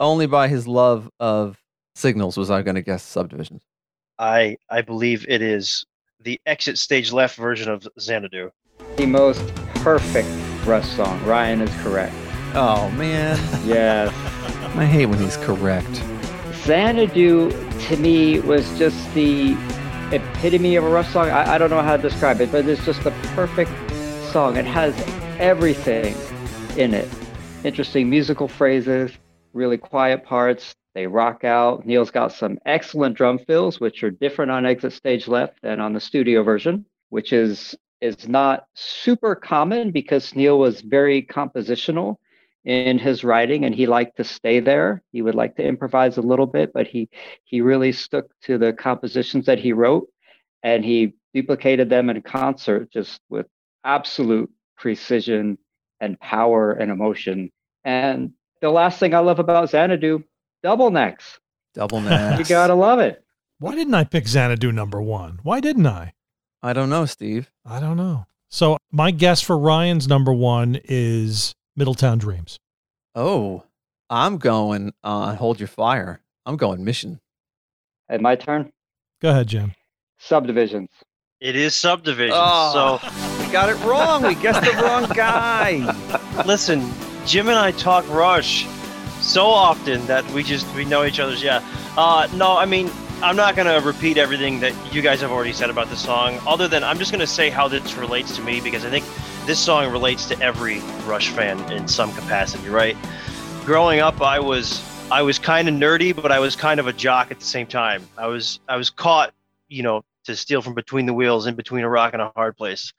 [0.00, 1.58] Only by his love of
[1.94, 3.62] signals was I going to guess subdivisions.
[4.18, 5.84] I I believe it is
[6.20, 8.50] the exit stage left version of Xanadu.
[8.96, 10.28] the most perfect
[10.66, 11.24] Rush song.
[11.24, 12.14] Ryan is correct.
[12.54, 13.36] Oh, man.
[13.66, 14.10] Yes.
[14.76, 16.02] I hate when he's correct.
[16.64, 17.50] Xanadu
[17.88, 19.56] to me was just the
[20.12, 21.28] epitome of a Rush song.
[21.28, 23.72] I, I don't know how to describe it, but it's just the perfect
[24.30, 24.56] song.
[24.56, 24.94] It has
[25.40, 26.14] everything
[26.78, 27.08] in it.
[27.64, 29.10] Interesting musical phrases,
[29.52, 30.72] really quiet parts.
[30.94, 31.84] They rock out.
[31.84, 35.94] Neil's got some excellent drum fills, which are different on Exit Stage Left than on
[35.94, 42.18] the studio version, which is is not super common because Neil was very compositional
[42.64, 45.02] in his writing and he liked to stay there.
[45.12, 47.08] He would like to improvise a little bit, but he
[47.44, 50.08] he really stuck to the compositions that he wrote
[50.62, 53.46] and he duplicated them in concert just with
[53.84, 55.58] absolute precision
[56.00, 57.50] and power and emotion.
[57.84, 60.22] And the last thing I love about Xanadu,
[60.62, 61.38] double necks.
[61.74, 62.38] Double necks.
[62.38, 63.24] You gotta love it.
[63.58, 65.40] Why didn't I pick Xanadu number one?
[65.42, 66.14] Why didn't I?
[66.62, 67.50] I don't know, Steve.
[67.64, 68.26] I don't know.
[68.48, 72.58] So my guess for Ryan's number one is Middletown Dreams.
[73.14, 73.64] Oh,
[74.10, 76.20] I'm going on Hold Your Fire.
[76.44, 77.20] I'm going Mission.
[78.08, 78.72] And my turn.
[79.20, 79.72] Go ahead, Jim.
[80.18, 80.90] Subdivisions.
[81.40, 82.36] It is subdivision.
[82.38, 84.22] Oh, so we got it wrong.
[84.22, 85.94] We guessed the wrong guy.
[86.46, 86.92] Listen,
[87.26, 88.66] Jim and I talk Rush
[89.20, 91.64] so often that we just we know each other's yeah.
[91.96, 92.90] Uh, no, I mean
[93.22, 96.38] I'm not gonna repeat everything that you guys have already said about the song.
[96.46, 99.04] Other than I'm just gonna say how this relates to me because I think
[99.46, 102.96] this song relates to every Rush fan in some capacity, right?
[103.64, 106.92] Growing up, I was I was kind of nerdy, but I was kind of a
[106.92, 108.06] jock at the same time.
[108.16, 109.34] I was I was caught,
[109.68, 112.56] you know, to steal from between the wheels, in between a rock and a hard
[112.56, 112.92] place.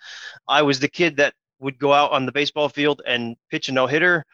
[0.48, 3.72] I was the kid that would go out on the baseball field and pitch a
[3.72, 4.26] no hitter,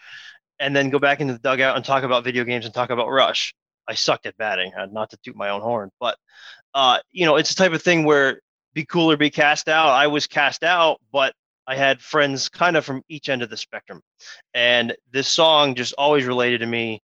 [0.59, 3.07] and then go back into the dugout and talk about video games and talk about
[3.07, 3.53] Rush.
[3.87, 6.17] I sucked at batting, uh, not to toot my own horn, but
[6.73, 8.41] uh, you know, it's the type of thing where
[8.73, 9.89] Be Cool or Be Cast Out.
[9.89, 11.33] I was cast out, but
[11.69, 14.01] I had friends kind of from each end of the spectrum.
[14.55, 17.03] And this song just always related to me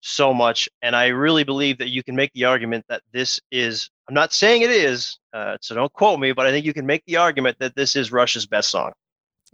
[0.00, 0.68] so much.
[0.82, 4.32] And I really believe that you can make the argument that this is, I'm not
[4.32, 7.18] saying it is, uh, so don't quote me, but I think you can make the
[7.18, 8.90] argument that this is Rush's best song.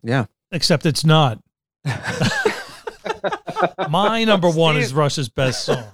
[0.03, 0.25] Yeah.
[0.51, 1.39] Except it's not.
[3.91, 5.85] My number one is Rush's best song.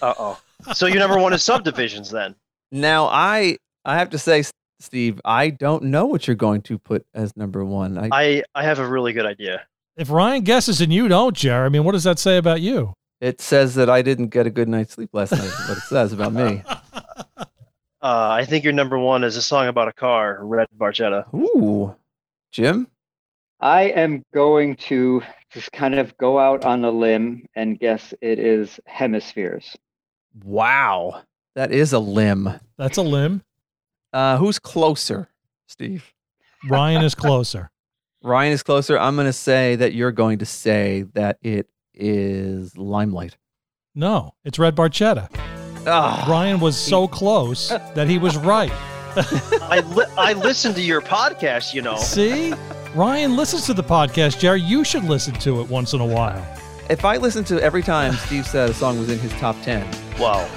[0.00, 0.40] Uh oh.
[0.74, 2.34] So your number one is Subdivisions then?
[2.72, 4.42] Now I I have to say,
[4.82, 7.96] Steve, I don't know what you're going to put as number one.
[7.98, 9.66] I, I, I have a really good idea.
[9.96, 12.94] If Ryan guesses and you don't, Jerry, I mean, what does that say about you?
[13.22, 15.44] it says that I didn't get a good night's sleep last night.
[15.44, 16.62] Is what it says about me.
[18.04, 21.32] Uh, I think your number one is a song about a car, Red Barchetta.
[21.32, 21.94] Ooh,
[22.50, 22.88] Jim.
[23.60, 25.22] I am going to
[25.52, 29.76] just kind of go out on a limb and guess it is Hemispheres.
[30.42, 31.22] Wow,
[31.54, 32.58] that is a limb.
[32.76, 33.44] That's a limb.
[34.12, 35.28] Uh, who's closer,
[35.66, 36.12] Steve?
[36.68, 37.70] Ryan is closer.
[38.22, 38.98] Ryan is closer.
[38.98, 43.36] I'm going to say that you're going to say that it is Limelight.
[43.94, 45.28] No, it's Red Barchetta.
[45.86, 48.70] Ah, Ryan was so close that he was right.
[49.16, 51.96] I, li- I listened to your podcast, you know.
[51.96, 52.54] See?
[52.94, 54.60] Ryan listens to the podcast, Jerry.
[54.60, 56.46] You should listen to it once in a while.
[56.88, 59.86] if I listened to every time Steve said a song was in his top ten,
[60.18, 60.48] Wow.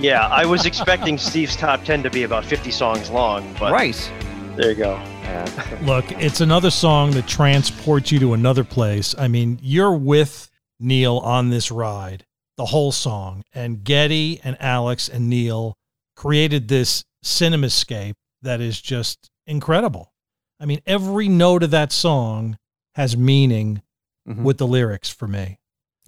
[0.00, 4.12] Yeah, I was expecting Steve's top 10 to be about 50 songs long, but right?
[4.56, 4.92] there you go.
[5.22, 5.78] Yeah.
[5.82, 9.14] Look, it's another song that transports you to another place.
[9.18, 10.50] I mean, you're with
[10.80, 12.24] Neil on this ride,
[12.56, 15.76] the whole song, and Geddy and Alex and Neil
[16.16, 20.12] created this cinemascape that is just incredible.
[20.60, 22.58] I mean, every note of that song
[22.94, 23.82] has meaning
[24.28, 24.42] Mhm.
[24.42, 25.58] with the lyrics for me.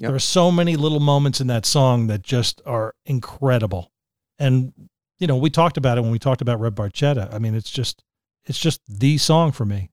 [0.01, 0.09] Yep.
[0.09, 3.93] There are so many little moments in that song that just are incredible.
[4.39, 4.73] And
[5.19, 7.33] you know, we talked about it when we talked about Red Barchetta.
[7.35, 8.03] I mean, it's just
[8.47, 9.91] it's just the song for me.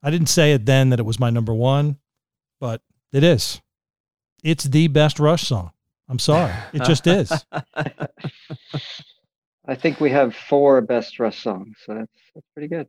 [0.00, 1.98] I didn't say it then that it was my number 1,
[2.60, 2.82] but
[3.12, 3.60] it is.
[4.44, 5.72] It's the best Rush song.
[6.08, 6.54] I'm sorry.
[6.72, 7.32] It just is.
[9.66, 12.86] I think we have four best Rush songs, so that's that's pretty good.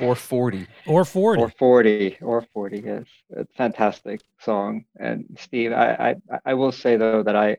[0.00, 0.66] Or forty.
[0.86, 1.42] Or 40.
[1.42, 3.04] Or 40, or 40, yes.
[3.30, 4.84] It's a fantastic song.
[4.98, 7.58] And Steve, I, I, I will say though that I,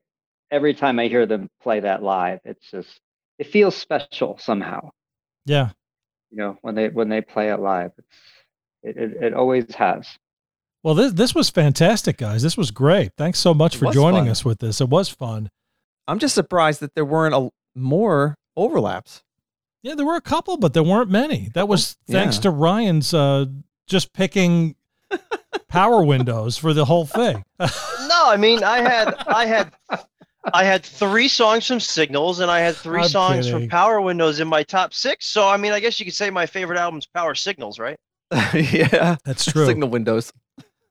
[0.51, 2.99] every time I hear them play that live, it's just,
[3.39, 4.89] it feels special somehow.
[5.45, 5.69] yeah.
[6.31, 8.17] You know, when they when they play it live, it's,
[8.83, 10.05] it, it it always has.
[10.83, 12.41] Well, this this was fantastic, guys.
[12.41, 13.11] This was great.
[13.15, 14.29] Thanks so much It for joining fun.
[14.29, 14.81] us with this.
[14.81, 15.49] It was fun.
[16.07, 19.23] I'm just surprised that there weren't a, more overlaps.
[19.85, 21.51] Yeah, there were a couple, but there weren't many.
[21.53, 22.41] That was thanks Yeah.
[22.41, 23.45] to Ryan's uh,
[23.85, 24.75] just picking
[25.67, 27.43] power windows for the whole thing.
[28.07, 29.73] No, I mean, I had I had
[30.53, 33.61] I had three songs from Signals and I had 3 I'm songs kidding.
[33.61, 35.25] from Power Windows in my top 6.
[35.25, 37.97] So I mean, I guess you could say my favorite album's Power Signals, right?
[38.53, 39.65] yeah, That's true.
[39.65, 40.31] Signal windows.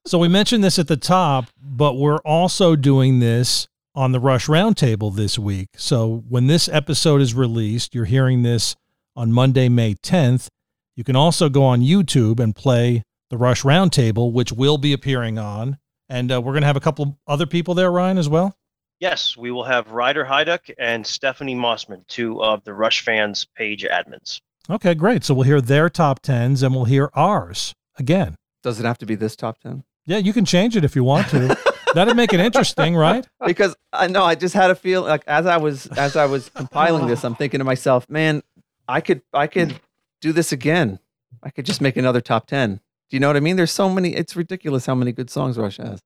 [0.07, 4.47] So we mentioned this at the top, but we're also doing this on the Rush
[4.47, 5.68] Roundtable this week.
[5.76, 8.76] So when this episode is released, you're hearing this
[9.16, 10.48] on Monday, May 10th.
[10.96, 15.38] You can also go on YouTube and play the Rush Roundtable, which will be appearing
[15.38, 15.78] on.
[16.08, 18.56] And uh, we're going to have a couple other people there, Ryan, as well.
[19.00, 23.84] Yes, we will have Ryder Hyduck and Stephanie Mossman, two of the Rush fans page
[23.84, 24.40] admins.
[24.70, 25.24] Okay, great.
[25.24, 28.36] So we'll hear their top tens and we'll hear ours again.
[28.62, 29.84] Does it have to be this top ten?
[30.06, 31.56] Yeah, you can change it if you want to.
[31.94, 33.26] That'd make it interesting, right?
[33.44, 36.48] Because I know I just had a feel like as I was as I was
[36.50, 38.42] compiling this, I'm thinking to myself, man,
[38.89, 39.78] I could I could hmm.
[40.20, 40.99] do this again.
[41.43, 42.80] I could just make another top ten.
[43.11, 43.57] Do you know what I mean?
[43.57, 44.14] There's so many.
[44.14, 46.01] It's ridiculous how many good songs Rush has.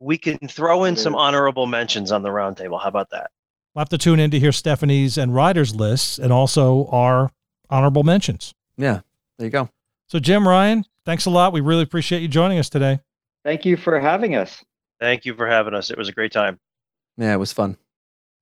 [0.00, 2.80] We can throw in some honorable mentions on the roundtable.
[2.80, 3.30] How about that?
[3.74, 7.30] We'll have to tune in to hear Stephanie's and Ryder's lists and also our
[7.70, 8.54] honorable mentions.
[8.76, 9.00] Yeah,
[9.38, 9.68] there you go.
[10.08, 11.52] So, Jim, Ryan, thanks a lot.
[11.52, 13.00] We really appreciate you joining us today.
[13.44, 14.62] Thank you for having us.
[15.00, 15.90] Thank you for having us.
[15.90, 16.60] It was a great time.
[17.16, 17.76] Yeah, it was fun.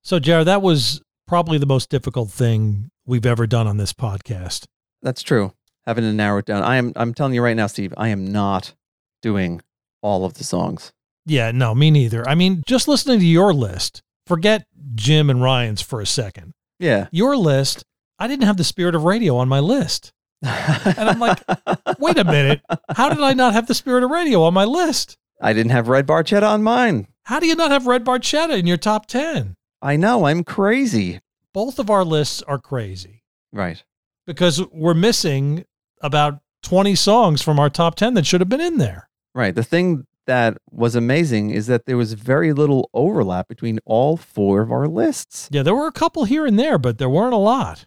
[0.03, 1.01] So, Jared, that was
[1.33, 4.67] probably the most difficult thing we've ever done on this podcast.
[5.01, 5.55] That's true.
[5.87, 6.63] Having to narrow it down.
[6.63, 6.93] I am.
[6.95, 7.95] I'm telling you right now, Steve.
[7.97, 8.75] I am not
[9.23, 9.63] doing
[10.03, 10.93] all of the songs.
[11.25, 12.29] Yeah, no, me neither.
[12.29, 16.53] I mean, just listening to your list, forget Jim and Ryan's for a second.
[16.79, 17.07] Yeah.
[17.11, 17.83] Your list,
[18.19, 20.13] I didn't have the spirit of radio on my list.
[20.43, 21.43] And I'm like,
[21.99, 22.61] wait a minute.
[22.95, 25.17] How did I not have the spirit of radio on my list?
[25.41, 27.07] I didn't have Red Barchetta on mine.
[27.23, 29.57] How do you not have Red Barchetta in your top 10?
[29.85, 30.27] I know.
[30.27, 31.19] I'm crazy.
[31.55, 33.23] Both of our lists are crazy
[33.53, 33.83] Right.
[34.27, 35.65] because we're missing
[36.01, 39.09] about 20 songs from our top 10 that should have been in there.
[39.35, 39.55] Right.
[39.55, 44.63] The thing that was amazing is that there was very little overlap between all four
[44.63, 45.49] of our lists.
[45.51, 47.87] Yeah, there were a couple here and there, but there weren't a lot.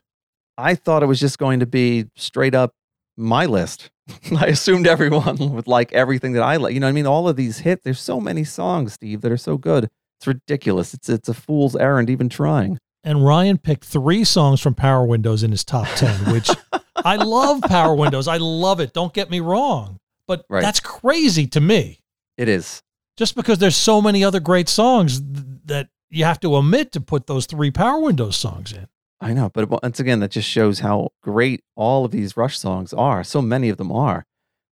[0.58, 2.74] I thought it was just going to be straight up
[3.18, 3.90] my list.
[4.38, 6.74] I assumed everyone would like everything that I like.
[6.74, 7.08] You know what I mean?
[7.08, 9.90] All of these hits, there's so many songs, Steve, that are so good.
[10.20, 10.94] It's ridiculous.
[10.94, 12.78] It's it's a fool's errand even trying.
[13.06, 16.50] And Ryan picked three songs from Power Windows in his top 10, which
[16.98, 18.28] I love Power Windows.
[18.28, 18.94] I love it.
[18.94, 20.00] Don't get me wrong.
[20.28, 20.62] But Right.
[20.64, 22.00] that's crazy to me.
[22.38, 22.82] It is.
[23.16, 27.00] Just because there's so many other great songs th- that you have to omit to
[27.02, 28.88] put those three Power Windows songs in.
[29.22, 32.92] I know, but once again, that just shows how great all of these Rush songs
[32.92, 33.24] are.
[33.24, 34.26] So many of them are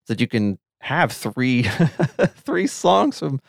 [0.08, 1.62] that you can have three
[2.36, 3.40] three songs from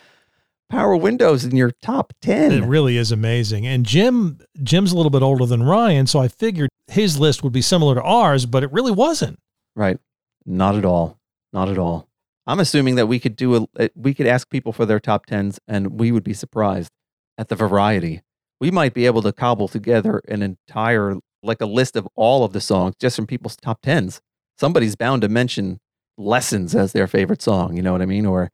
[0.74, 2.52] Power Windows in your top 10.
[2.52, 3.68] It really is amazing.
[3.68, 7.54] And Jim Jim's a little bit older than Ryan, so I figured his list would
[7.54, 9.38] be similar to ours, but it really wasn't.
[9.76, 10.00] Right?
[10.48, 11.20] Not at all.
[11.54, 12.08] Not at all.
[12.48, 15.28] I'm assuming that we could do a uh, we could ask people for their top
[15.28, 16.90] tens, and we would be surprised
[17.38, 18.24] at the variety.
[18.60, 22.54] We might be able to cobble together an entire like a list of all of
[22.54, 24.22] the songs just from people's top tens.
[24.58, 25.80] Somebody's bound to mention
[26.18, 27.76] "Lessons" as their favorite song.
[27.76, 28.26] You know what I mean?
[28.26, 28.50] Or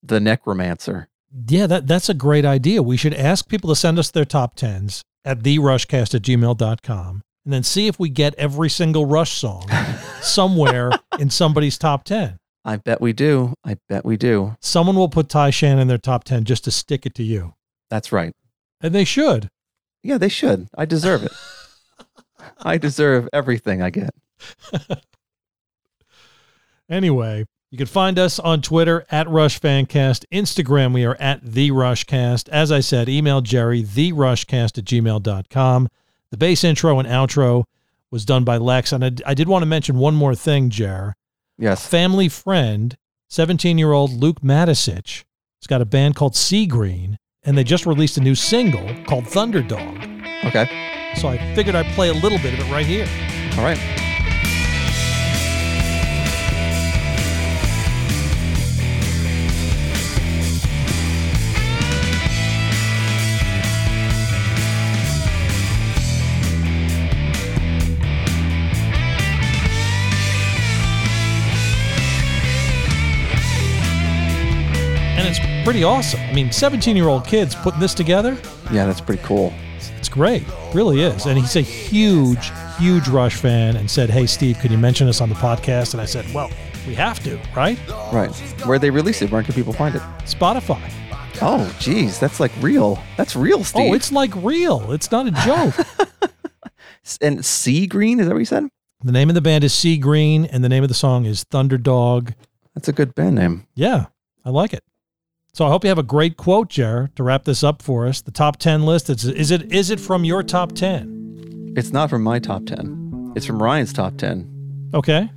[0.00, 1.08] "The Necromancer."
[1.48, 2.82] Yeah, that that's a great idea.
[2.82, 7.52] We should ask people to send us their top tens at therushcast at gmail.com and
[7.52, 9.68] then see if we get every single Rush song
[10.22, 12.38] somewhere in somebody's top 10.
[12.64, 13.54] I bet we do.
[13.64, 14.56] I bet we do.
[14.60, 17.54] Someone will put Tai Shan in their top 10 just to stick it to you.
[17.90, 18.32] That's right.
[18.80, 19.48] And they should.
[20.02, 20.68] Yeah, they should.
[20.76, 21.32] I deserve it.
[22.58, 24.10] I deserve everything I get.
[26.88, 30.24] Anyway, you can find us on Twitter at Rush Fancast.
[30.32, 32.48] Instagram, we are at The Rushcast.
[32.48, 35.88] As I said, email Jerry, TheRushcast at gmail.com.
[36.30, 37.64] The bass intro and outro
[38.10, 38.92] was done by Lex.
[38.92, 41.14] And I, I did want to mention one more thing, Jer.
[41.58, 41.86] Yes.
[41.86, 42.96] family friend,
[43.30, 45.24] 17 year old Luke Matisich,
[45.60, 49.24] has got a band called Sea Green, and they just released a new single called
[49.24, 50.44] Thunderdog.
[50.44, 50.66] Okay.
[51.16, 53.08] So I figured I'd play a little bit of it right here.
[53.56, 54.05] All right.
[75.66, 76.20] Pretty awesome.
[76.20, 78.38] I mean, 17 year old kids putting this together,
[78.70, 79.52] Yeah, that's pretty cool.
[79.98, 80.44] it's great.
[80.72, 81.26] Really is.
[81.26, 85.20] And he's a huge, huge Rush fan and said, Hey, Steve, could you mention us
[85.20, 85.92] on the podcast?
[85.92, 86.52] And I said, Well,
[86.86, 87.76] we have to, right?
[88.12, 88.30] Right.
[88.64, 90.02] Where they release it, where can people find it?
[90.20, 90.80] Spotify.
[91.42, 93.02] Oh, geez, that's like real.
[93.16, 93.90] That's real, oh, Steve.
[93.90, 94.92] Oh, it's like real.
[94.92, 95.74] It's not a joke.
[97.20, 98.18] And Sea Green.
[98.18, 98.68] Is that what you said?
[99.04, 101.44] the name of the band is Sea Green, and the name of the song is
[101.44, 102.34] Thunderdog.
[102.74, 103.66] That's a good band name.
[103.76, 104.06] Yeah,
[104.44, 104.82] I like it.
[105.56, 108.20] So I hope you have a great quote, Jer, to wrap this up for us.
[108.20, 109.08] The top ten list.
[109.08, 111.72] It's, is it is it from your top ten?
[111.74, 113.32] It's not from my top ten.
[113.34, 114.90] It's from Ryan's top ten.
[114.92, 115.30] Okay.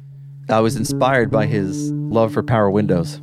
[0.50, 3.22] I was inspired by his love for Power Windows.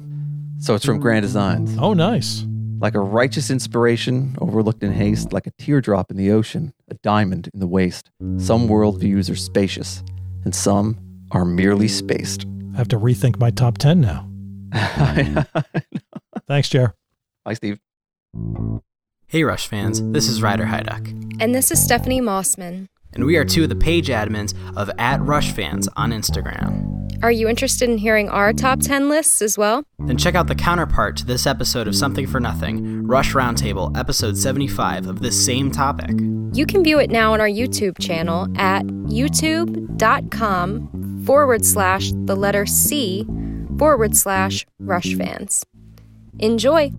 [0.59, 1.77] So it's from Grand Designs.
[1.79, 2.47] Oh, nice.
[2.81, 7.51] Like a righteous inspiration overlooked in haste, like a teardrop in the ocean, a diamond
[7.53, 8.11] in the waste.
[8.39, 10.03] Some worldviews are spacious,
[10.45, 10.99] and some
[11.33, 12.47] are merely spaced.
[12.73, 14.31] I have to rethink my top ten now.
[16.49, 16.95] Thanks, Jer.
[17.45, 17.79] Bye, Steve.
[19.29, 21.09] Hey Rush fans, this is Ryder Hyduck,
[21.41, 22.87] And this is Stephanie Mossman.
[23.13, 26.93] and we are two of the page admins of at Rush Fans on Instagram.
[27.23, 29.83] Are you interested in hearing our top 10 lists as well?
[30.01, 34.37] Then check out the counterpart to this episode of Something for Nothing, Rush Roundtable, episode
[34.37, 36.11] 75 of this same topic.
[36.53, 38.85] You can view it now on our YouTube channel at
[40.07, 43.27] youtube.com forward slash the letter C
[43.79, 45.65] forward slash rush fans.
[46.39, 46.93] Enjoy!